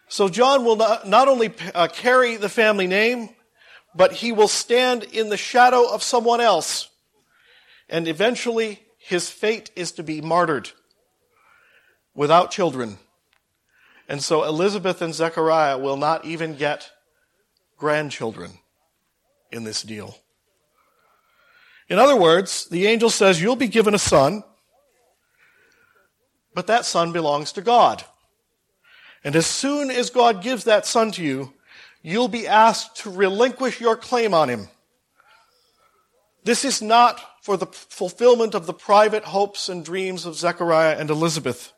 So 0.08 0.30
John 0.30 0.66
will 0.66 0.76
not, 0.76 1.08
not 1.08 1.28
only 1.28 1.54
uh, 1.74 1.88
carry 1.88 2.36
the 2.36 2.50
family 2.50 2.86
name, 2.86 3.30
but 3.96 4.12
he 4.12 4.32
will 4.32 4.50
stand 4.50 5.04
in 5.04 5.30
the 5.30 5.38
shadow 5.38 5.90
of 5.90 6.04
someone 6.04 6.42
else. 6.42 6.90
And 7.90 8.08
eventually, 8.08 8.82
his 8.98 9.30
fate 9.30 9.72
is 9.76 9.94
to 9.94 10.04
be 10.04 10.22
martyred 10.22 10.70
without 12.14 12.52
children. 12.52 12.98
And 14.08 14.22
so 14.22 14.44
Elizabeth 14.44 15.02
and 15.02 15.16
Zechariah 15.16 15.78
will 15.78 15.98
not 15.98 16.26
even 16.26 16.56
get 16.56 16.92
grandchildren 17.78 18.52
in 19.50 19.64
this 19.64 19.82
deal. 19.82 20.18
In 21.92 22.00
other 22.00 22.16
words, 22.16 22.68
the 22.70 22.88
angel 22.88 23.10
says, 23.10 23.42
You'll 23.42 23.58
be 23.58 23.68
given 23.68 23.94
a 23.94 24.00
son, 24.00 24.46
but 26.54 26.68
that 26.68 26.86
son 26.86 27.12
belongs 27.12 27.52
to 27.52 27.62
God. 27.62 28.06
And 29.26 29.36
as 29.36 29.46
soon 29.46 29.92
as 29.92 30.10
God 30.10 30.42
gives 30.42 30.64
that 30.64 30.86
son 30.86 31.12
to 31.12 31.22
you, 31.22 31.54
you'll 32.02 32.30
be 32.30 32.48
asked 32.48 32.96
to 33.00 33.10
relinquish 33.10 33.82
your 33.82 33.98
claim 33.98 34.34
on 34.34 34.48
him. 34.48 34.70
This 36.46 36.64
is 36.64 36.82
not 36.82 37.20
for 37.42 37.58
the 37.58 37.68
fulfillment 37.68 38.56
of 38.56 38.68
the 38.68 38.74
private 38.74 39.26
hopes 39.26 39.68
and 39.68 39.84
dreams 39.84 40.26
of 40.26 40.36
Zechariah 40.36 40.96
and 40.98 41.10
Elizabeth. 41.10 41.74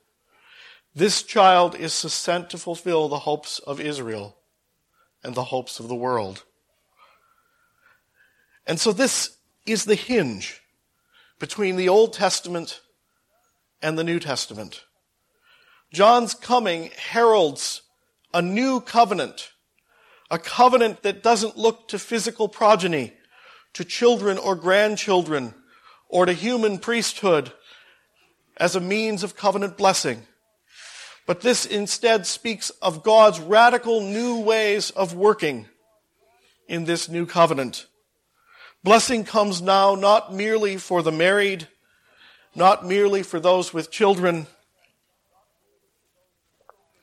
This 0.93 1.23
child 1.23 1.73
is 1.73 1.91
sent 1.91 2.51
to 2.51 2.59
fulfill 2.59 3.09
the 3.09 3.17
hopes 3.17 3.57
of 3.57 3.81
Israel 3.81 4.37
and 5.23 5.33
the 5.33 5.45
hopes 5.45 5.79
of 5.79 5.87
the 5.87 5.95
world. 5.95 6.43
And 8.67 8.79
so 8.79 8.91
this 8.91 9.37
is 9.65 9.85
the 9.85 9.95
hinge 9.95 10.61
between 11.39 11.75
the 11.75 11.89
Old 11.89 12.13
Testament 12.13 12.81
and 13.81 13.97
the 13.97 14.03
New 14.03 14.19
Testament. 14.19 14.83
John's 15.93 16.33
coming 16.33 16.91
heralds 16.95 17.81
a 18.33 18.41
new 18.41 18.81
covenant, 18.81 19.51
a 20.31 20.39
covenant 20.39 21.03
that 21.03 21.21
doesn't 21.21 21.57
look 21.57 21.87
to 21.89 21.99
physical 21.99 22.47
progeny, 22.47 23.13
to 23.73 23.83
children 23.83 24.37
or 24.37 24.55
grandchildren 24.55 25.53
or 26.09 26.25
to 26.25 26.33
human 26.33 26.79
priesthood 26.79 27.51
as 28.57 28.75
a 28.75 28.79
means 28.79 29.23
of 29.23 29.35
covenant 29.35 29.77
blessing. 29.77 30.23
But 31.25 31.41
this 31.41 31.65
instead 31.65 32.25
speaks 32.25 32.69
of 32.81 33.03
God's 33.03 33.39
radical 33.39 34.01
new 34.01 34.39
ways 34.39 34.91
of 34.91 35.15
working 35.15 35.67
in 36.67 36.85
this 36.85 37.09
new 37.09 37.25
covenant. 37.25 37.87
Blessing 38.83 39.23
comes 39.23 39.61
now 39.61 39.95
not 39.95 40.33
merely 40.33 40.77
for 40.77 41.01
the 41.01 41.11
married, 41.11 41.67
not 42.53 42.85
merely 42.85 43.23
for 43.23 43.39
those 43.39 43.73
with 43.73 43.91
children. 43.91 44.47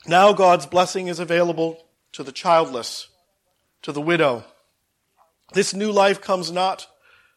Now 0.07 0.33
God's 0.35 0.67
blessing 0.67 1.09
is 1.09 1.19
available 1.19 1.87
to 2.13 2.23
the 2.23 2.33
childless, 2.33 3.09
to 3.83 3.93
the 3.93 4.01
widow, 4.01 4.45
This 5.53 5.75
new 5.75 5.91
life 5.91 6.21
comes 6.21 6.53
not 6.53 6.87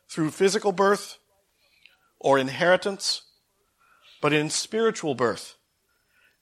through 0.07 0.31
physical 0.31 0.71
birth 0.71 1.17
or 2.19 2.37
inheritance, 2.37 3.23
but 4.21 4.33
in 4.33 4.49
spiritual 4.49 5.15
birth 5.15 5.55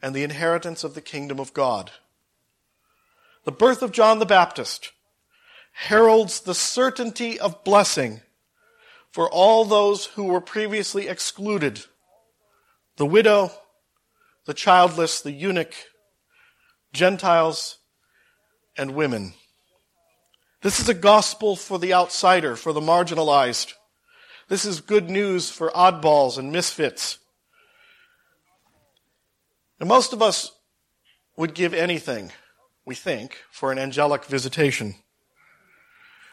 and 0.02 0.14
the 0.14 0.24
inheritance 0.24 0.84
of 0.84 0.96
the 0.96 1.02
kingdom 1.02 1.40
of 1.40 1.54
God. 1.54 1.92
The 3.46 3.52
birth 3.52 3.82
of 3.82 3.92
John 3.92 4.20
the 4.20 4.26
Baptist 4.26 4.92
heralds 5.72 6.42
the 6.42 6.56
certainty 6.56 7.40
of 7.40 7.64
blessing 7.64 8.22
for 9.12 9.30
all 9.30 9.66
those 9.66 10.06
who 10.06 10.26
were 10.26 10.42
previously 10.42 11.08
excluded 11.08 11.86
the 12.98 13.06
widow, 13.06 13.52
the 14.46 14.54
childless, 14.54 15.22
the 15.22 15.32
eunuch, 15.32 15.74
Gentiles, 16.94 17.78
and 18.78 18.94
women. 18.94 19.34
This 20.62 20.80
is 20.80 20.88
a 20.88 20.94
gospel 20.94 21.56
for 21.56 21.80
the 21.80 21.94
outsider, 21.94 22.56
for 22.56 22.74
the 22.74 22.82
marginalized. 22.82 23.74
This 24.48 24.66
is 24.66 24.82
good 24.82 25.10
news 25.10 25.50
for 25.50 25.72
oddballs 25.72 26.38
and 26.38 26.52
misfits. 26.52 27.18
And 29.80 29.90
most 29.90 30.14
of 30.14 30.22
us 30.22 30.52
would 31.36 31.56
give 31.56 31.74
anything, 31.74 32.32
we 32.86 32.94
think, 32.94 33.38
for 33.50 33.72
an 33.72 33.80
angelic 33.80 34.26
visitation. 34.26 34.96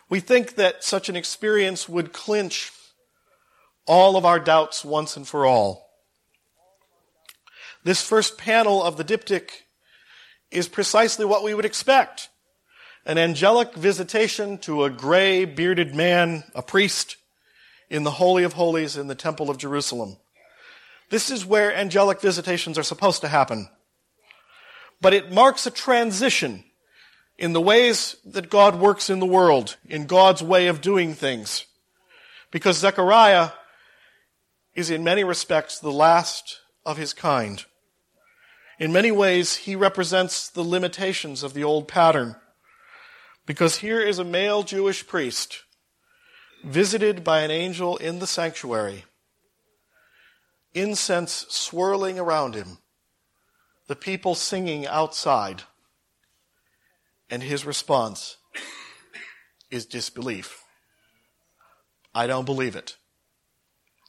We 0.09 0.21
think 0.21 0.55
that 0.55 0.85
such 0.85 1.09
an 1.09 1.17
experience 1.17 1.89
would 1.89 2.13
clinch 2.13 2.73
all 3.87 4.17
of 4.17 4.25
our 4.25 4.39
doubts 4.39 4.85
once 4.85 5.17
and 5.17 5.27
for 5.27 5.45
all. 5.45 5.89
This 7.85 8.03
first 8.03 8.39
panel 8.39 8.83
of 8.83 8.97
the 8.97 9.05
diptych 9.05 9.51
is 10.51 10.69
precisely 10.69 11.25
what 11.25 11.45
we 11.45 11.55
would 11.55 11.65
expect. 11.65 12.29
An 13.05 13.19
angelic 13.19 13.75
visitation 13.75 14.59
to 14.59 14.85
a 14.85 14.91
gray 14.91 15.45
bearded 15.45 15.95
man, 15.95 16.45
a 16.55 16.63
priest, 16.63 17.17
in 17.91 18.03
the 18.03 18.11
Holy 18.13 18.45
of 18.45 18.55
Holies 18.55 18.97
in 18.97 19.07
the 19.07 19.15
Temple 19.15 19.49
of 19.49 19.57
Jerusalem. 19.57 20.19
This 21.11 21.31
is 21.31 21.47
where 21.47 21.75
angelic 21.75 22.21
visitations 22.21 22.77
are 22.77 22.83
supposed 22.83 23.23
to 23.23 23.29
happen. 23.29 23.69
But 25.01 25.15
it 25.15 25.33
marks 25.33 25.67
a 25.67 25.71
transition 25.71 26.65
in 27.39 27.53
the 27.53 27.61
ways 27.61 28.17
that 28.25 28.51
God 28.51 28.81
works 28.81 29.09
in 29.09 29.21
the 29.21 29.27
world, 29.27 29.77
in 29.89 30.07
God's 30.07 30.43
way 30.43 30.67
of 30.67 30.81
doing 30.81 31.15
things. 31.15 31.67
Because 32.51 32.79
Zechariah 32.79 33.51
is 34.75 34.91
in 34.91 35.05
many 35.05 35.25
respects 35.25 35.79
the 35.79 35.93
last 35.93 36.61
of 36.85 36.97
his 36.97 37.13
kind. 37.13 37.65
In 38.79 38.93
many 38.93 39.11
ways, 39.11 39.57
he 39.57 39.77
represents 39.77 40.49
the 40.49 40.63
limitations 40.63 41.43
of 41.43 41.55
the 41.55 41.65
old 41.65 41.89
pattern. 41.89 42.37
Because 43.47 43.77
here 43.77 44.01
is 44.01 44.19
a 44.19 44.25
male 44.25 44.63
Jewish 44.63 45.07
priest 45.07 45.63
visited 46.65 47.23
by 47.23 47.41
an 47.41 47.51
angel 47.51 47.97
in 47.97 48.19
the 48.19 48.27
sanctuary 48.27 49.05
incense 50.75 51.47
swirling 51.49 52.19
around 52.19 52.55
him, 52.55 52.79
the 53.87 53.97
people 53.97 54.35
singing 54.35 54.87
outside, 54.87 55.63
and 57.31 57.43
his 57.43 57.65
response 57.65 58.37
is 59.71 59.87
disbelief. 59.87 60.63
I 62.15 62.27
don't 62.27 62.45
believe 62.45 62.75
it. 62.75 62.97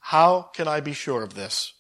How 0.01 0.43
can 0.53 0.67
I 0.67 0.79
be 0.79 0.93
sure 0.93 1.21
of 1.21 1.33
this? 1.33 1.73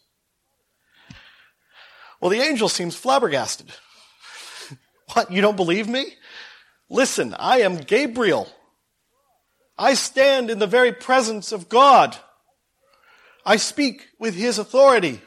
Well, 2.19 2.29
the 2.29 2.41
angel 2.41 2.69
seems 2.69 2.95
flabbergasted. 2.95 3.71
what? 5.13 5.31
You 5.31 5.41
don't 5.41 5.55
believe 5.55 5.87
me? 5.87 6.13
Listen, 6.89 7.33
I 7.39 7.61
am 7.61 7.77
Gabriel. 7.77 8.49
I 9.77 9.93
stand 9.93 10.49
in 10.49 10.59
the 10.59 10.67
very 10.67 10.91
presence 10.91 11.51
of 11.51 11.69
God. 11.69 12.17
I 13.45 13.55
speak 13.55 14.07
with 14.19 14.35
his 14.35 14.57
authority. 14.59 15.21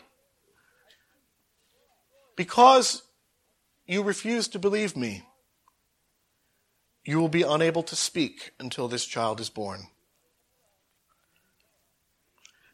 Because 2.36 3.02
you 3.86 4.02
refuse 4.02 4.48
to 4.48 4.58
believe 4.58 4.96
me, 4.96 5.22
you 7.04 7.18
will 7.18 7.28
be 7.28 7.42
unable 7.42 7.82
to 7.82 7.96
speak 7.96 8.52
until 8.60 8.88
this 8.88 9.04
child 9.04 9.40
is 9.40 9.50
born. 9.50 9.88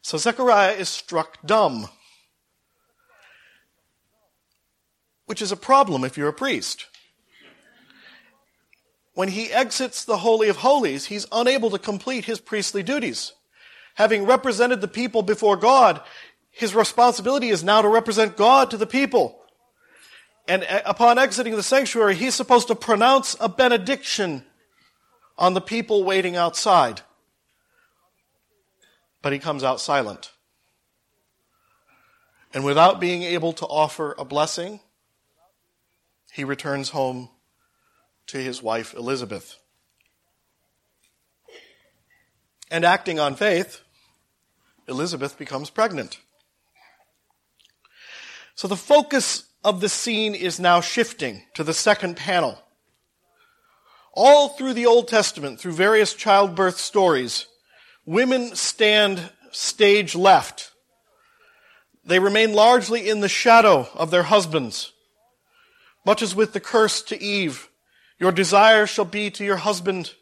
So 0.03 0.19
Zechariah 0.19 0.73
is 0.73 0.89
struck 0.89 1.39
dumb, 1.45 1.89
which 5.27 5.43
is 5.43 5.53
a 5.53 5.57
problem 5.57 6.05
if 6.05 6.17
you're 6.17 6.29
a 6.29 6.33
priest. 6.33 6.87
When 9.15 9.29
he 9.29 9.53
exits 9.53 10.05
the 10.05 10.19
Holy 10.19 10.49
of 10.49 10.59
Holies, 10.59 11.07
he's 11.07 11.27
unable 11.33 11.71
to 11.71 11.79
complete 11.79 12.27
his 12.27 12.41
priestly 12.41 12.83
duties 12.83 13.33
having 13.99 14.25
represented 14.25 14.81
the 14.81 14.87
people 14.87 15.23
before 15.23 15.57
God, 15.57 16.01
his 16.51 16.73
responsibility 16.73 17.49
is 17.49 17.65
now 17.65 17.83
to 17.83 17.89
represent 17.89 18.37
God 18.37 18.71
to 18.71 18.77
the 18.77 18.87
people. 18.87 19.41
And 20.49 20.65
uh, 20.65 20.81
upon 20.87 21.19
exiting 21.19 21.55
the 21.55 21.63
sanctuary, 21.63 22.15
he's 22.15 22.35
supposed 22.35 22.69
to 22.69 22.75
pronounce 22.75 23.37
a 23.39 23.49
benediction 23.49 24.45
on 25.37 25.55
the 25.55 25.61
people 25.61 26.03
waiting 26.03 26.35
outside. 26.35 27.03
But 29.21 29.35
he 29.35 29.39
comes 29.39 29.63
out 29.63 29.81
silent. 29.81 30.33
And 32.55 32.65
without 32.65 32.99
being 32.99 33.23
able 33.23 33.53
to 33.55 33.67
offer 33.67 34.15
a 34.19 34.25
blessing, 34.25 34.81
he 36.33 36.45
returns 36.45 36.89
home 36.89 37.29
to 38.29 38.39
his 38.39 38.63
wife 38.63 38.95
Elizabeth. 38.95 39.57
And 42.71 42.85
acting 42.85 43.19
on 43.19 43.35
faith, 43.35 43.83
Elizabeth 44.87 45.39
becomes 45.39 45.69
pregnant. 45.69 46.19
So 48.55 48.67
the 48.67 48.77
focus 48.77 49.48
of 49.65 49.81
the 49.81 49.89
scene 49.89 50.35
is 50.35 50.61
now 50.61 50.81
shifting 50.81 51.43
to 51.55 51.65
the 51.65 51.75
second 51.75 52.17
panel. 52.17 52.59
All 54.15 54.51
through 54.51 54.75
the 54.75 54.87
Old 54.87 55.09
Testament, 55.09 55.61
through 55.61 55.73
various 55.73 56.15
childbirth 56.15 56.79
stories, 56.79 57.47
women 58.05 58.57
stand 58.57 59.31
stage 59.53 60.15
left. 60.15 60.73
They 62.05 62.19
remain 62.19 62.55
largely 62.55 63.09
in 63.09 63.21
the 63.21 63.29
shadow 63.29 63.89
of 63.95 64.11
their 64.11 64.25
husbands. 64.25 64.93
Much 66.07 66.23
as 66.23 66.35
with 66.35 66.53
the 66.53 66.61
curse 66.61 67.03
to 67.03 67.21
Eve, 67.23 67.69
your 68.19 68.33
desire 68.33 68.87
shall 68.87 69.05
be 69.05 69.31
to 69.31 69.45
your 69.45 69.59
husband, 69.59 70.15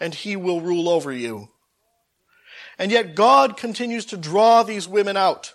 and 0.00 0.14
he 0.14 0.34
will 0.34 0.60
rule 0.60 0.88
over 0.88 1.12
you. 1.12 1.48
And 2.78 2.90
yet 2.90 3.14
God 3.14 3.56
continues 3.56 4.06
to 4.06 4.16
draw 4.16 4.62
these 4.62 4.88
women 4.88 5.16
out, 5.16 5.54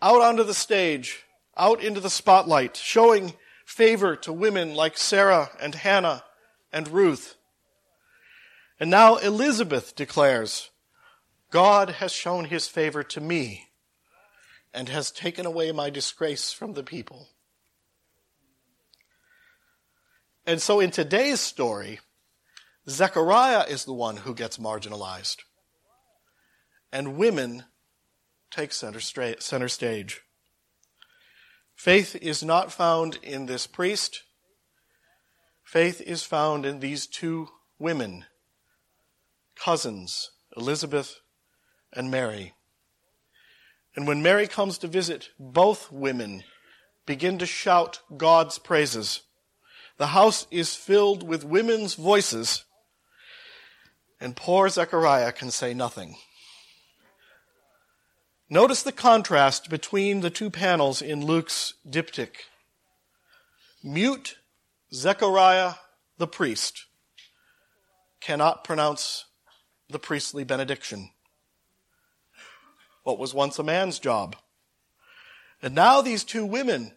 out 0.00 0.20
onto 0.20 0.44
the 0.44 0.54
stage, 0.54 1.24
out 1.58 1.82
into 1.82 2.00
the 2.00 2.10
spotlight, 2.10 2.76
showing 2.76 3.34
favor 3.66 4.16
to 4.16 4.32
women 4.32 4.74
like 4.74 4.96
Sarah 4.96 5.50
and 5.60 5.74
Hannah 5.74 6.24
and 6.72 6.88
Ruth. 6.88 7.36
And 8.80 8.90
now 8.90 9.16
Elizabeth 9.16 9.96
declares, 9.96 10.70
God 11.50 11.90
has 11.90 12.12
shown 12.12 12.44
his 12.44 12.68
favor 12.68 13.02
to 13.02 13.20
me 13.20 13.68
and 14.72 14.88
has 14.88 15.10
taken 15.10 15.46
away 15.46 15.72
my 15.72 15.90
disgrace 15.90 16.52
from 16.52 16.74
the 16.74 16.82
people. 16.82 17.28
And 20.46 20.62
so 20.62 20.80
in 20.80 20.90
today's 20.90 21.40
story, 21.40 22.00
Zechariah 22.88 23.66
is 23.68 23.84
the 23.84 23.92
one 23.92 24.18
who 24.18 24.34
gets 24.34 24.56
marginalized 24.56 25.38
and 26.92 27.16
women 27.16 27.64
take 28.50 28.72
center, 28.72 29.00
stage. 29.00 30.22
Faith 31.78 32.16
is 32.16 32.42
not 32.42 32.72
found 32.72 33.20
in 33.22 33.46
this 33.46 33.68
priest. 33.68 34.24
Faith 35.62 36.00
is 36.00 36.24
found 36.24 36.66
in 36.66 36.80
these 36.80 37.06
two 37.06 37.46
women, 37.78 38.24
cousins, 39.54 40.32
Elizabeth 40.56 41.20
and 41.92 42.10
Mary. 42.10 42.52
And 43.94 44.08
when 44.08 44.24
Mary 44.24 44.48
comes 44.48 44.78
to 44.78 44.88
visit, 44.88 45.28
both 45.38 45.92
women 45.92 46.42
begin 47.06 47.38
to 47.38 47.46
shout 47.46 48.00
God's 48.16 48.58
praises. 48.58 49.20
The 49.98 50.08
house 50.08 50.48
is 50.50 50.74
filled 50.74 51.22
with 51.22 51.44
women's 51.44 51.94
voices, 51.94 52.64
and 54.20 54.34
poor 54.34 54.68
Zechariah 54.68 55.30
can 55.30 55.52
say 55.52 55.74
nothing. 55.74 56.16
Notice 58.50 58.82
the 58.82 58.92
contrast 58.92 59.68
between 59.68 60.20
the 60.20 60.30
two 60.30 60.48
panels 60.48 61.02
in 61.02 61.24
Luke's 61.24 61.74
diptych. 61.88 62.46
Mute 63.82 64.38
Zechariah 64.92 65.74
the 66.16 66.26
priest 66.26 66.86
cannot 68.20 68.64
pronounce 68.64 69.26
the 69.90 69.98
priestly 69.98 70.44
benediction. 70.44 71.10
What 73.02 73.18
was 73.18 73.34
once 73.34 73.58
a 73.58 73.62
man's 73.62 73.98
job. 73.98 74.36
And 75.60 75.74
now 75.74 76.00
these 76.00 76.24
two 76.24 76.46
women 76.46 76.92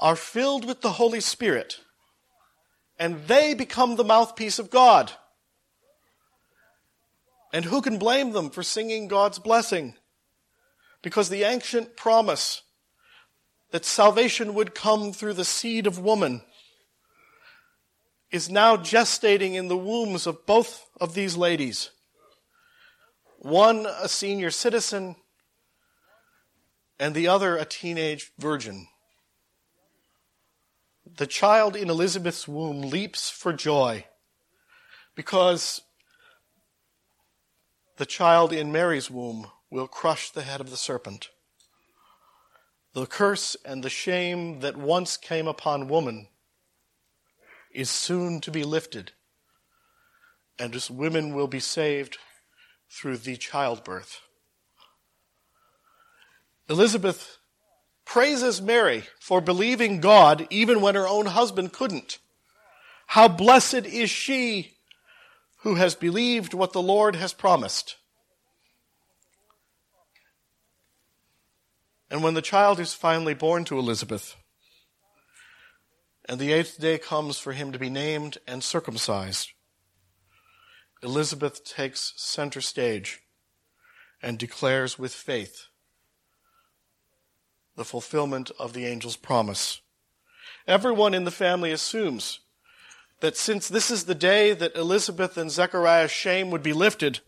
are 0.00 0.16
filled 0.16 0.66
with 0.66 0.82
the 0.82 0.92
Holy 0.92 1.20
Spirit, 1.20 1.80
and 2.98 3.26
they 3.26 3.54
become 3.54 3.96
the 3.96 4.04
mouthpiece 4.04 4.58
of 4.58 4.70
God. 4.70 5.12
And 7.52 7.64
who 7.64 7.82
can 7.82 7.98
blame 7.98 8.32
them 8.32 8.50
for 8.50 8.62
singing 8.62 9.08
God's 9.08 9.38
blessing? 9.38 9.94
Because 11.02 11.28
the 11.28 11.44
ancient 11.44 11.96
promise 11.96 12.62
that 13.70 13.84
salvation 13.84 14.54
would 14.54 14.74
come 14.74 15.12
through 15.12 15.34
the 15.34 15.44
seed 15.44 15.86
of 15.86 15.98
woman 15.98 16.42
is 18.30 18.50
now 18.50 18.76
gestating 18.76 19.54
in 19.54 19.68
the 19.68 19.76
wombs 19.76 20.26
of 20.26 20.46
both 20.46 20.86
of 21.00 21.14
these 21.14 21.36
ladies. 21.36 21.90
One 23.38 23.86
a 23.86 24.08
senior 24.08 24.50
citizen 24.50 25.16
and 26.98 27.14
the 27.14 27.28
other 27.28 27.56
a 27.56 27.64
teenage 27.64 28.32
virgin. 28.38 28.86
The 31.16 31.26
child 31.26 31.74
in 31.74 31.90
Elizabeth's 31.90 32.46
womb 32.46 32.82
leaps 32.82 33.30
for 33.30 33.52
joy 33.52 34.06
because 35.14 35.80
the 37.96 38.06
child 38.06 38.52
in 38.52 38.70
Mary's 38.70 39.10
womb 39.10 39.50
will 39.70 39.86
crush 39.86 40.30
the 40.30 40.42
head 40.42 40.60
of 40.60 40.70
the 40.70 40.76
serpent. 40.76 41.28
The 42.92 43.06
curse 43.06 43.56
and 43.64 43.84
the 43.84 43.90
shame 43.90 44.60
that 44.60 44.76
once 44.76 45.16
came 45.16 45.46
upon 45.46 45.88
woman 45.88 46.28
is 47.72 47.88
soon 47.88 48.40
to 48.40 48.50
be 48.50 48.64
lifted, 48.64 49.12
and 50.58 50.74
as 50.74 50.90
women 50.90 51.34
will 51.34 51.46
be 51.46 51.60
saved 51.60 52.18
through 52.90 53.18
the 53.18 53.36
childbirth. 53.36 54.20
Elizabeth 56.68 57.38
praises 58.04 58.60
Mary 58.60 59.04
for 59.20 59.40
believing 59.40 60.00
God 60.00 60.48
even 60.50 60.80
when 60.80 60.96
her 60.96 61.06
own 61.06 61.26
husband 61.26 61.72
couldn't. 61.72 62.18
How 63.06 63.28
blessed 63.28 63.86
is 63.86 64.10
she 64.10 64.74
who 65.58 65.76
has 65.76 65.94
believed 65.94 66.54
what 66.54 66.72
the 66.72 66.82
Lord 66.82 67.14
has 67.16 67.32
promised. 67.32 67.96
And 72.10 72.24
when 72.24 72.34
the 72.34 72.42
child 72.42 72.80
is 72.80 72.92
finally 72.92 73.34
born 73.34 73.64
to 73.66 73.78
Elizabeth, 73.78 74.34
and 76.28 76.40
the 76.40 76.52
eighth 76.52 76.80
day 76.80 76.98
comes 76.98 77.38
for 77.38 77.52
him 77.52 77.70
to 77.72 77.78
be 77.78 77.88
named 77.88 78.38
and 78.46 78.64
circumcised, 78.64 79.50
Elizabeth 81.02 81.64
takes 81.64 82.12
center 82.16 82.60
stage 82.60 83.20
and 84.22 84.38
declares 84.38 84.98
with 84.98 85.12
faith 85.12 85.66
the 87.76 87.84
fulfillment 87.84 88.50
of 88.58 88.72
the 88.72 88.86
angel's 88.86 89.16
promise. 89.16 89.80
Everyone 90.66 91.14
in 91.14 91.24
the 91.24 91.30
family 91.30 91.72
assumes 91.72 92.40
that 93.20 93.36
since 93.36 93.68
this 93.68 93.90
is 93.90 94.04
the 94.04 94.14
day 94.14 94.52
that 94.52 94.76
Elizabeth 94.76 95.36
and 95.36 95.50
Zechariah's 95.50 96.10
shame 96.10 96.50
would 96.50 96.62
be 96.62 96.72
lifted, 96.72 97.20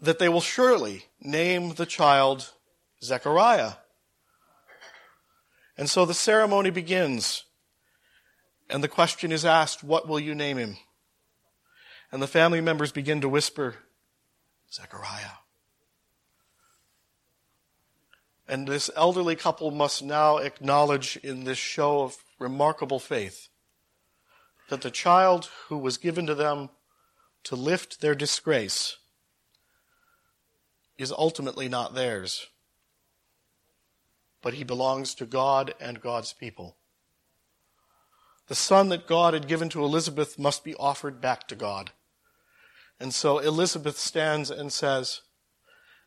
that 0.00 0.18
they 0.18 0.28
will 0.28 0.40
surely 0.40 1.06
name 1.20 1.74
the 1.74 1.86
child 1.86 2.52
Zechariah. 3.02 3.72
And 5.76 5.88
so 5.88 6.04
the 6.04 6.14
ceremony 6.14 6.70
begins, 6.70 7.44
and 8.68 8.82
the 8.82 8.88
question 8.88 9.30
is 9.30 9.44
asked, 9.44 9.84
What 9.84 10.08
will 10.08 10.18
you 10.18 10.34
name 10.34 10.58
him? 10.58 10.76
And 12.10 12.20
the 12.20 12.26
family 12.26 12.60
members 12.60 12.90
begin 12.90 13.20
to 13.20 13.28
whisper, 13.28 13.76
Zechariah. 14.72 15.38
And 18.48 18.66
this 18.66 18.90
elderly 18.96 19.36
couple 19.36 19.70
must 19.70 20.02
now 20.02 20.38
acknowledge 20.38 21.18
in 21.18 21.44
this 21.44 21.58
show 21.58 22.00
of 22.00 22.16
remarkable 22.38 22.98
faith 22.98 23.48
that 24.70 24.80
the 24.80 24.90
child 24.90 25.50
who 25.68 25.76
was 25.76 25.98
given 25.98 26.26
to 26.26 26.34
them 26.34 26.70
to 27.44 27.56
lift 27.56 28.00
their 28.00 28.14
disgrace 28.14 28.96
is 30.96 31.12
ultimately 31.12 31.68
not 31.68 31.94
theirs, 31.94 32.46
but 34.48 34.54
he 34.54 34.64
belongs 34.64 35.14
to 35.14 35.26
God 35.26 35.74
and 35.78 36.00
God's 36.00 36.32
people. 36.32 36.78
The 38.46 38.54
son 38.54 38.88
that 38.88 39.06
God 39.06 39.34
had 39.34 39.46
given 39.46 39.68
to 39.68 39.84
Elizabeth 39.84 40.38
must 40.38 40.64
be 40.64 40.74
offered 40.76 41.20
back 41.20 41.46
to 41.48 41.54
God. 41.54 41.90
And 42.98 43.12
so 43.12 43.40
Elizabeth 43.40 43.98
stands 43.98 44.50
and 44.50 44.72
says, 44.72 45.20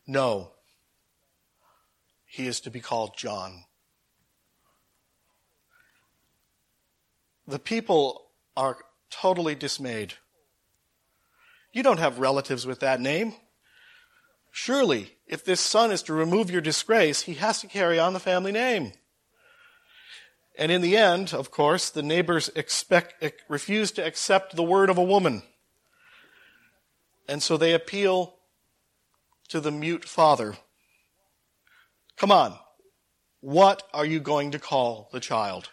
No, 0.07 0.53
he 2.25 2.47
is 2.47 2.59
to 2.61 2.71
be 2.71 2.79
called 2.79 3.11
John. 3.15 3.65
The 7.45 7.59
people 7.59 8.31
are 8.57 8.79
totally 9.11 9.53
dismayed. 9.53 10.15
You 11.73 11.83
don't 11.83 11.99
have 11.99 12.17
relatives 12.17 12.65
with 12.65 12.79
that 12.79 12.99
name. 12.99 13.35
Surely, 14.51 15.17
if 15.25 15.43
this 15.43 15.61
son 15.61 15.91
is 15.91 16.03
to 16.03 16.13
remove 16.13 16.51
your 16.51 16.61
disgrace, 16.61 17.21
he 17.21 17.35
has 17.35 17.61
to 17.61 17.67
carry 17.67 17.97
on 17.97 18.13
the 18.13 18.19
family 18.19 18.51
name. 18.51 18.91
And 20.57 20.71
in 20.71 20.81
the 20.81 20.97
end, 20.97 21.33
of 21.33 21.49
course, 21.49 21.89
the 21.89 22.03
neighbors 22.03 22.49
expect, 22.55 23.23
refuse 23.47 23.91
to 23.93 24.05
accept 24.05 24.55
the 24.55 24.63
word 24.63 24.89
of 24.89 24.97
a 24.97 25.03
woman. 25.03 25.43
And 27.27 27.41
so 27.41 27.55
they 27.55 27.73
appeal 27.73 28.35
to 29.47 29.61
the 29.61 29.71
mute 29.71 30.05
father 30.05 30.55
Come 32.21 32.31
on. 32.31 32.59
What 33.39 33.81
are 33.95 34.05
you 34.05 34.19
going 34.19 34.51
to 34.51 34.59
call 34.59 35.09
the 35.11 35.19
child? 35.19 35.69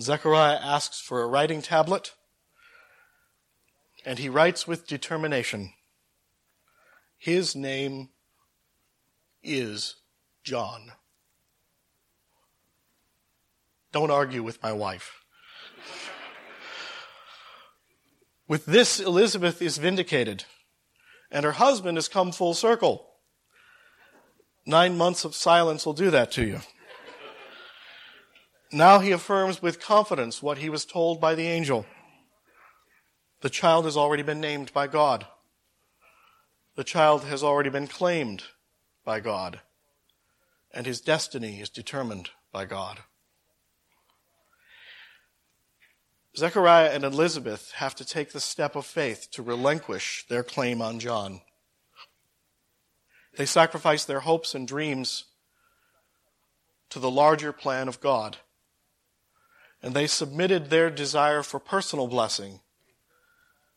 Zechariah 0.00 0.60
asks 0.62 1.00
for 1.00 1.22
a 1.22 1.26
writing 1.26 1.60
tablet, 1.60 2.12
and 4.06 4.20
he 4.20 4.28
writes 4.28 4.68
with 4.68 4.86
determination. 4.86 5.72
His 7.22 7.54
name 7.54 8.08
is 9.44 9.94
John. 10.42 10.90
Don't 13.92 14.10
argue 14.10 14.42
with 14.42 14.60
my 14.60 14.72
wife. 14.72 15.22
With 18.48 18.66
this, 18.66 18.98
Elizabeth 18.98 19.62
is 19.62 19.78
vindicated, 19.78 20.46
and 21.30 21.44
her 21.44 21.52
husband 21.52 21.96
has 21.96 22.08
come 22.08 22.32
full 22.32 22.54
circle. 22.54 23.06
Nine 24.66 24.96
months 24.96 25.24
of 25.24 25.36
silence 25.36 25.86
will 25.86 25.92
do 25.92 26.10
that 26.10 26.32
to 26.32 26.44
you. 26.44 26.58
Now 28.72 28.98
he 28.98 29.12
affirms 29.12 29.62
with 29.62 29.80
confidence 29.80 30.42
what 30.42 30.58
he 30.58 30.68
was 30.68 30.84
told 30.84 31.20
by 31.20 31.36
the 31.36 31.46
angel. 31.46 31.86
The 33.42 33.50
child 33.50 33.84
has 33.84 33.96
already 33.96 34.24
been 34.24 34.40
named 34.40 34.72
by 34.72 34.88
God. 34.88 35.24
The 36.74 36.84
child 36.84 37.24
has 37.24 37.42
already 37.42 37.70
been 37.70 37.86
claimed 37.86 38.44
by 39.04 39.20
God. 39.20 39.60
And 40.72 40.86
his 40.86 41.00
destiny 41.00 41.60
is 41.60 41.68
determined 41.68 42.30
by 42.50 42.64
God. 42.64 43.00
Zechariah 46.34 46.90
and 46.90 47.04
Elizabeth 47.04 47.72
have 47.72 47.94
to 47.96 48.06
take 48.06 48.32
the 48.32 48.40
step 48.40 48.74
of 48.74 48.86
faith 48.86 49.28
to 49.32 49.42
relinquish 49.42 50.24
their 50.28 50.42
claim 50.42 50.80
on 50.80 50.98
John. 50.98 51.42
They 53.36 53.44
sacrifice 53.44 54.06
their 54.06 54.20
hopes 54.20 54.54
and 54.54 54.66
dreams 54.66 55.24
to 56.88 56.98
the 56.98 57.10
larger 57.10 57.52
plan 57.52 57.86
of 57.86 58.00
God. 58.00 58.38
And 59.82 59.94
they 59.94 60.06
submitted 60.06 60.70
their 60.70 60.88
desire 60.90 61.42
for 61.42 61.58
personal 61.58 62.06
blessing 62.06 62.60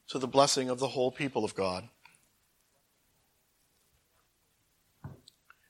to 0.08 0.20
the 0.20 0.28
blessing 0.28 0.70
of 0.70 0.80
the 0.80 0.90
whole 0.90 1.12
people 1.12 1.44
of 1.44 1.56
God. 1.56 1.90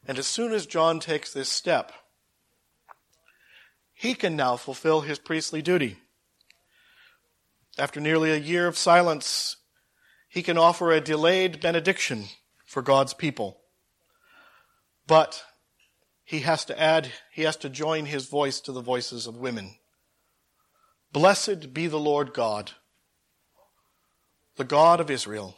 And 0.07 0.19
as 0.19 0.27
soon 0.27 0.51
as 0.51 0.65
John 0.65 0.99
takes 0.99 1.33
this 1.33 1.49
step, 1.49 1.91
he 3.93 4.13
can 4.13 4.35
now 4.35 4.55
fulfill 4.57 5.01
his 5.01 5.17
priestly 5.17 5.61
duty. 5.61 5.97
After 7.77 7.99
nearly 7.99 8.31
a 8.31 8.37
year 8.37 8.67
of 8.67 8.77
silence, 8.77 9.57
he 10.29 10.43
can 10.43 10.57
offer 10.57 10.91
a 10.91 11.01
delayed 11.01 11.61
benediction 11.61 12.25
for 12.65 12.81
God's 12.81 13.13
people. 13.13 13.61
But 15.07 15.43
he 16.23 16.39
has 16.39 16.65
to 16.65 16.79
add, 16.79 17.11
he 17.31 17.43
has 17.43 17.55
to 17.57 17.69
join 17.69 18.05
his 18.05 18.27
voice 18.27 18.59
to 18.61 18.71
the 18.71 18.81
voices 18.81 19.27
of 19.27 19.37
women. 19.37 19.75
Blessed 21.11 21.73
be 21.73 21.87
the 21.87 21.99
Lord 21.99 22.33
God, 22.33 22.71
the 24.57 24.63
God 24.63 24.99
of 24.99 25.09
Israel, 25.09 25.57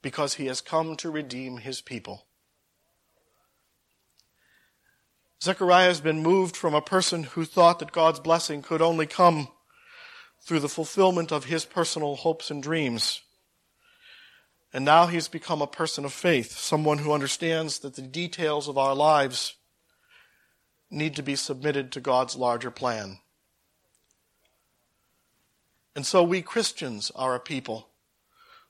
because 0.00 0.34
he 0.34 0.46
has 0.46 0.60
come 0.60 0.96
to 0.96 1.10
redeem 1.10 1.58
his 1.58 1.80
people. 1.80 2.27
Zechariah 5.42 5.86
has 5.86 6.00
been 6.00 6.22
moved 6.22 6.56
from 6.56 6.74
a 6.74 6.82
person 6.82 7.24
who 7.24 7.44
thought 7.44 7.78
that 7.78 7.92
God's 7.92 8.20
blessing 8.20 8.62
could 8.62 8.82
only 8.82 9.06
come 9.06 9.48
through 10.40 10.60
the 10.60 10.68
fulfillment 10.68 11.32
of 11.32 11.44
his 11.44 11.64
personal 11.64 12.16
hopes 12.16 12.50
and 12.50 12.62
dreams 12.62 13.20
and 14.72 14.84
now 14.84 15.06
he's 15.06 15.28
become 15.28 15.62
a 15.62 15.66
person 15.66 16.04
of 16.04 16.12
faith, 16.12 16.52
someone 16.52 16.98
who 16.98 17.12
understands 17.12 17.78
that 17.80 17.94
the 17.94 18.02
details 18.02 18.68
of 18.68 18.76
our 18.76 18.94
lives 18.94 19.54
need 20.90 21.16
to 21.16 21.22
be 21.22 21.36
submitted 21.36 21.90
to 21.92 22.00
God's 22.00 22.36
larger 22.36 22.70
plan. 22.70 23.18
And 25.96 26.06
so 26.06 26.22
we 26.22 26.42
Christians 26.42 27.10
are 27.14 27.34
a 27.34 27.40
people 27.40 27.88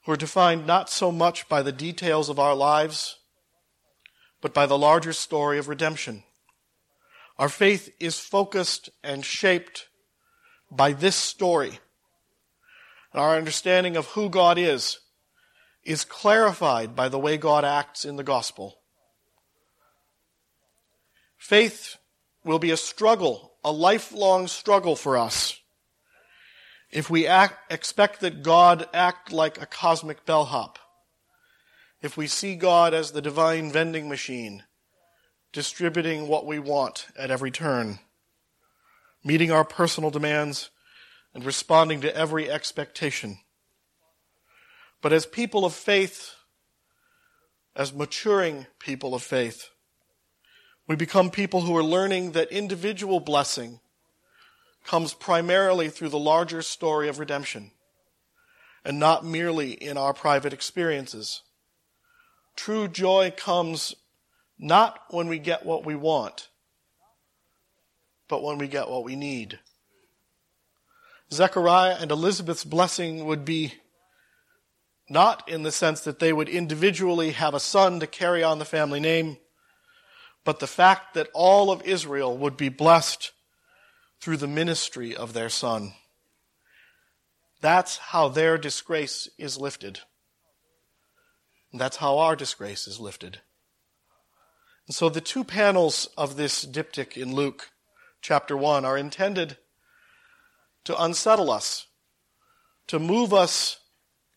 who 0.05 0.13
are 0.13 0.17
defined 0.17 0.67
not 0.67 0.89
so 0.89 1.11
much 1.11 1.49
by 1.49 1.63
the 1.63 1.73
details 1.73 2.29
of 2.29 2.39
our 2.39 2.55
lives, 2.55 3.19
but 4.41 4.55
by 4.55 4.67
the 4.67 4.79
larger 4.79 5.13
story 5.13 5.59
of 5.59 5.69
redemption. 5.69 6.23
Our 7.39 7.49
faith 7.49 7.95
is 8.01 8.19
focused 8.19 8.91
and 9.05 9.25
shaped 9.25 9.89
by 10.71 10.93
this 10.93 11.15
story. 11.15 11.79
And 13.13 13.23
our 13.23 13.37
understanding 13.37 13.97
of 13.97 14.07
who 14.07 14.29
God 14.29 14.59
is 14.59 14.99
is 15.85 16.05
clarified 16.05 16.97
by 16.97 17.09
the 17.09 17.19
way 17.19 17.37
God 17.37 17.65
acts 17.65 18.05
in 18.05 18.17
the 18.17 18.25
gospel. 18.25 18.79
Faith 21.37 21.97
will 22.45 22.59
be 22.59 22.73
a 22.73 22.77
struggle, 22.77 23.55
a 23.65 23.73
lifelong 23.73 24.49
struggle 24.49 24.97
for 24.97 25.17
us. 25.17 25.59
If 26.91 27.09
we 27.09 27.27
act, 27.27 27.73
expect 27.73 28.21
that 28.21 28.43
God 28.43 28.89
act 28.93 29.33
like 29.33 29.61
a 29.61 29.67
cosmic 29.67 30.27
bellhop, 30.27 30.79
if 32.01 32.17
we 32.17 32.27
see 32.27 32.57
God 32.57 32.95
as 32.95 33.13
the 33.13 33.23
divine 33.23 33.71
vending 33.71 34.09
machine, 34.09 34.65
distributing 35.53 36.29
what 36.29 36.47
we 36.47 36.59
want 36.59 37.07
at 37.17 37.31
every 37.31 37.51
turn, 37.51 37.99
meeting 39.25 39.51
our 39.51 39.65
personal 39.65 40.11
demands, 40.11 40.71
and 41.35 41.45
responding 41.45 42.01
to 42.01 42.17
every 42.17 42.51
expectation. 42.51 43.39
But 45.01 45.13
as 45.13 45.27
people 45.27 45.65
of 45.65 45.75
faith, 45.75 46.35
as 47.77 47.93
maturing 47.93 48.67
people 48.79 49.15
of 49.15 49.23
faith, 49.23 49.71
we 50.87 50.97
become 50.97 51.31
people 51.31 51.61
who 51.61 51.77
are 51.77 51.85
learning 51.85 52.33
that 52.33 52.51
individual 52.51 53.21
blessing 53.21 53.81
comes 54.85 55.13
primarily 55.13 55.91
through 55.91 56.09
the 56.09 56.19
larger 56.19 56.63
story 56.63 57.09
of 57.09 57.19
redemption 57.19 57.73
and 58.85 58.99
not 58.99 59.25
merely 59.25 59.73
in 59.73 59.99
our 59.99 60.15
private 60.15 60.53
experiences. 60.53 61.43
True 62.57 62.89
joy 62.89 63.33
comes 63.37 63.95
not 64.59 65.01
when 65.11 65.29
we 65.29 65.39
get 65.39 65.65
what 65.65 65.87
we 65.87 65.95
want, 65.95 66.49
but 68.29 68.43
when 68.43 68.59
we 68.59 68.69
get 68.69 68.91
what 68.91 69.05
we 69.05 69.17
need. 69.17 69.59
Zechariah 71.33 71.97
and 72.01 72.11
Elizabeth's 72.11 72.65
blessing 72.65 73.25
would 73.27 73.45
be 73.45 73.75
not 75.09 75.49
in 75.49 75.63
the 75.63 75.73
sense 75.73 76.01
that 76.03 76.19
they 76.19 76.33
would 76.33 76.49
individually 76.49 77.31
have 77.31 77.55
a 77.55 77.61
son 77.61 78.01
to 78.01 78.07
carry 78.07 78.43
on 78.43 78.59
the 78.59 78.65
family 78.65 79.01
name, 79.01 79.39
but 80.45 80.59
the 80.59 80.67
fact 80.67 81.15
that 81.15 81.29
all 81.35 81.71
of 81.71 81.83
Israel 81.83 82.37
would 82.37 82.57
be 82.57 82.69
blessed 82.69 83.33
through 84.21 84.37
the 84.37 84.49
ministry 84.49 85.15
of 85.17 85.33
their 85.33 85.49
son. 85.49 85.93
That's 87.61 87.99
how 87.99 88.29
their 88.29 88.59
disgrace 88.59 89.29
is 89.39 89.59
lifted. 89.59 90.01
And 91.73 91.81
that's 91.81 91.97
how 91.97 92.19
our 92.19 92.37
disgrace 92.37 92.87
is 92.87 93.01
lifted. 93.01 93.41
So 94.91 95.09
the 95.09 95.21
two 95.21 95.45
panels 95.45 96.09
of 96.17 96.37
this 96.37 96.65
diptych 96.65 97.17
in 97.17 97.35
Luke 97.35 97.71
chapter 98.23 98.57
1 98.57 98.85
are 98.85 98.97
intended 98.97 99.59
to 100.85 101.03
unsettle 101.03 101.51
us, 101.51 101.87
to 102.87 102.99
move 102.99 103.35
us 103.35 103.81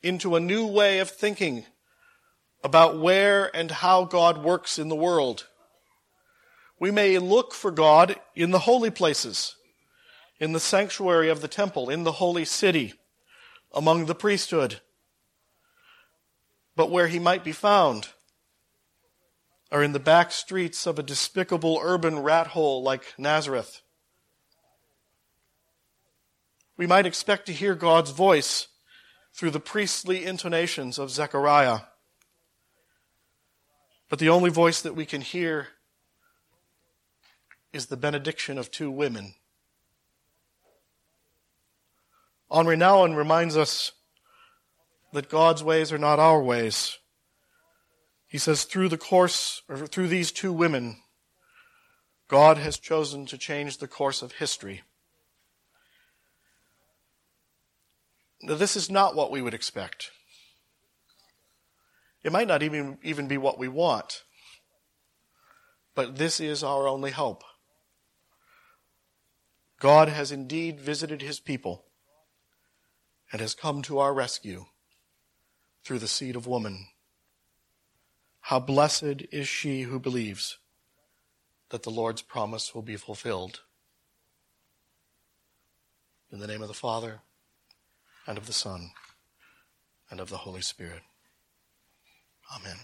into 0.04 0.36
a 0.36 0.42
new 0.42 0.68
way 0.68 1.00
of 1.00 1.10
thinking 1.10 1.66
about 2.64 3.00
where 3.00 3.56
and 3.56 3.72
how 3.72 4.04
God 4.04 4.44
works 4.44 4.78
in 4.78 4.90
the 4.90 4.96
world 4.96 5.48
we 6.82 6.90
may 6.90 7.20
look 7.20 7.54
for 7.54 7.70
God 7.70 8.16
in 8.36 8.50
the 8.50 8.58
holy 8.58 8.90
places, 8.90 9.56
in 10.40 10.52
the 10.52 10.60
sanctuary 10.60 11.30
of 11.30 11.40
the 11.40 11.48
temple, 11.48 11.92
in 11.92 12.06
the 12.06 12.14
holy 12.14 12.44
city, 12.44 12.96
among 13.72 14.08
the 14.08 14.16
priesthood. 14.16 14.82
But 16.76 16.90
where 16.90 17.08
he 17.08 17.20
might 17.20 17.44
be 17.44 17.52
found 17.52 18.08
are 19.72 19.84
in 19.84 19.94
the 19.94 20.00
back 20.00 20.32
streets 20.32 20.86
of 20.86 21.00
a 21.00 21.04
despicable 21.04 21.80
urban 21.82 22.20
rat 22.20 22.48
hole 22.48 22.84
like 22.84 23.14
Nazareth. 23.18 23.82
We 26.78 26.88
might 26.88 27.06
expect 27.06 27.46
to 27.46 27.54
hear 27.54 27.76
God's 27.76 28.12
voice 28.12 28.68
through 29.34 29.52
the 29.52 29.60
priestly 29.60 30.26
intonations 30.26 31.00
of 31.00 31.10
Zechariah. 31.10 31.82
But 34.10 34.20
the 34.20 34.30
only 34.30 34.50
voice 34.50 34.82
that 34.82 34.96
we 34.96 35.06
can 35.06 35.22
hear 35.22 35.70
is 37.72 37.86
the 37.86 37.96
benediction 37.96 38.58
of 38.58 38.70
two 38.70 38.92
women. 38.92 39.36
Henri 42.50 42.76
Nouwen 42.76 43.16
reminds 43.16 43.56
us 43.56 43.94
that 45.14 45.30
God's 45.30 45.64
ways 45.64 45.94
are 45.94 45.98
not 45.98 46.20
our 46.20 46.42
ways. 46.44 46.98
He 48.32 48.38
says, 48.38 48.64
through 48.64 48.88
the 48.88 48.98
course, 48.98 49.62
or 49.68 49.86
through 49.86 50.08
these 50.08 50.32
two 50.32 50.54
women, 50.54 51.02
God 52.30 52.58
has 52.58 52.80
chosen 52.80 53.26
to 53.26 53.38
change 53.38 53.78
the 53.78 53.90
course 53.90 54.22
of 54.22 54.32
history. 54.32 54.84
Now, 58.42 58.56
this 58.56 58.78
is 58.78 58.90
not 58.90 59.18
what 59.18 59.32
we 59.32 59.42
would 59.42 59.54
expect. 59.54 60.12
It 62.24 62.32
might 62.32 62.48
not 62.48 62.64
even, 62.64 63.00
even 63.04 63.28
be 63.28 63.38
what 63.38 63.60
we 63.60 63.68
want. 63.68 64.24
But 65.94 66.16
this 66.16 66.40
is 66.40 66.64
our 66.64 66.88
only 66.88 67.12
hope. 67.12 67.44
God 69.78 70.08
has 70.08 70.32
indeed 70.32 70.80
visited 70.80 71.22
his 71.22 71.42
people 71.42 71.84
and 73.30 73.42
has 73.42 73.54
come 73.54 73.82
to 73.82 74.00
our 74.00 74.14
rescue 74.14 74.68
through 75.84 76.00
the 76.00 76.08
seed 76.08 76.38
of 76.38 76.48
woman. 76.48 76.88
How 78.42 78.60
blessed 78.60 79.24
is 79.32 79.48
she 79.48 79.84
who 79.84 80.00
believes 80.00 80.58
that 81.70 81.84
the 81.84 81.90
Lord's 81.90 82.22
promise 82.22 82.76
will 82.76 82.82
be 82.82 82.98
fulfilled. 82.98 83.62
In 86.32 86.40
the 86.40 86.48
name 86.48 86.62
of 86.62 86.68
the 86.68 86.74
Father, 86.74 87.22
and 88.28 88.38
of 88.38 88.48
the 88.48 88.54
Son, 88.54 88.92
and 90.10 90.20
of 90.20 90.30
the 90.30 90.38
Holy 90.38 90.62
Spirit. 90.62 91.02
Amen. 92.56 92.78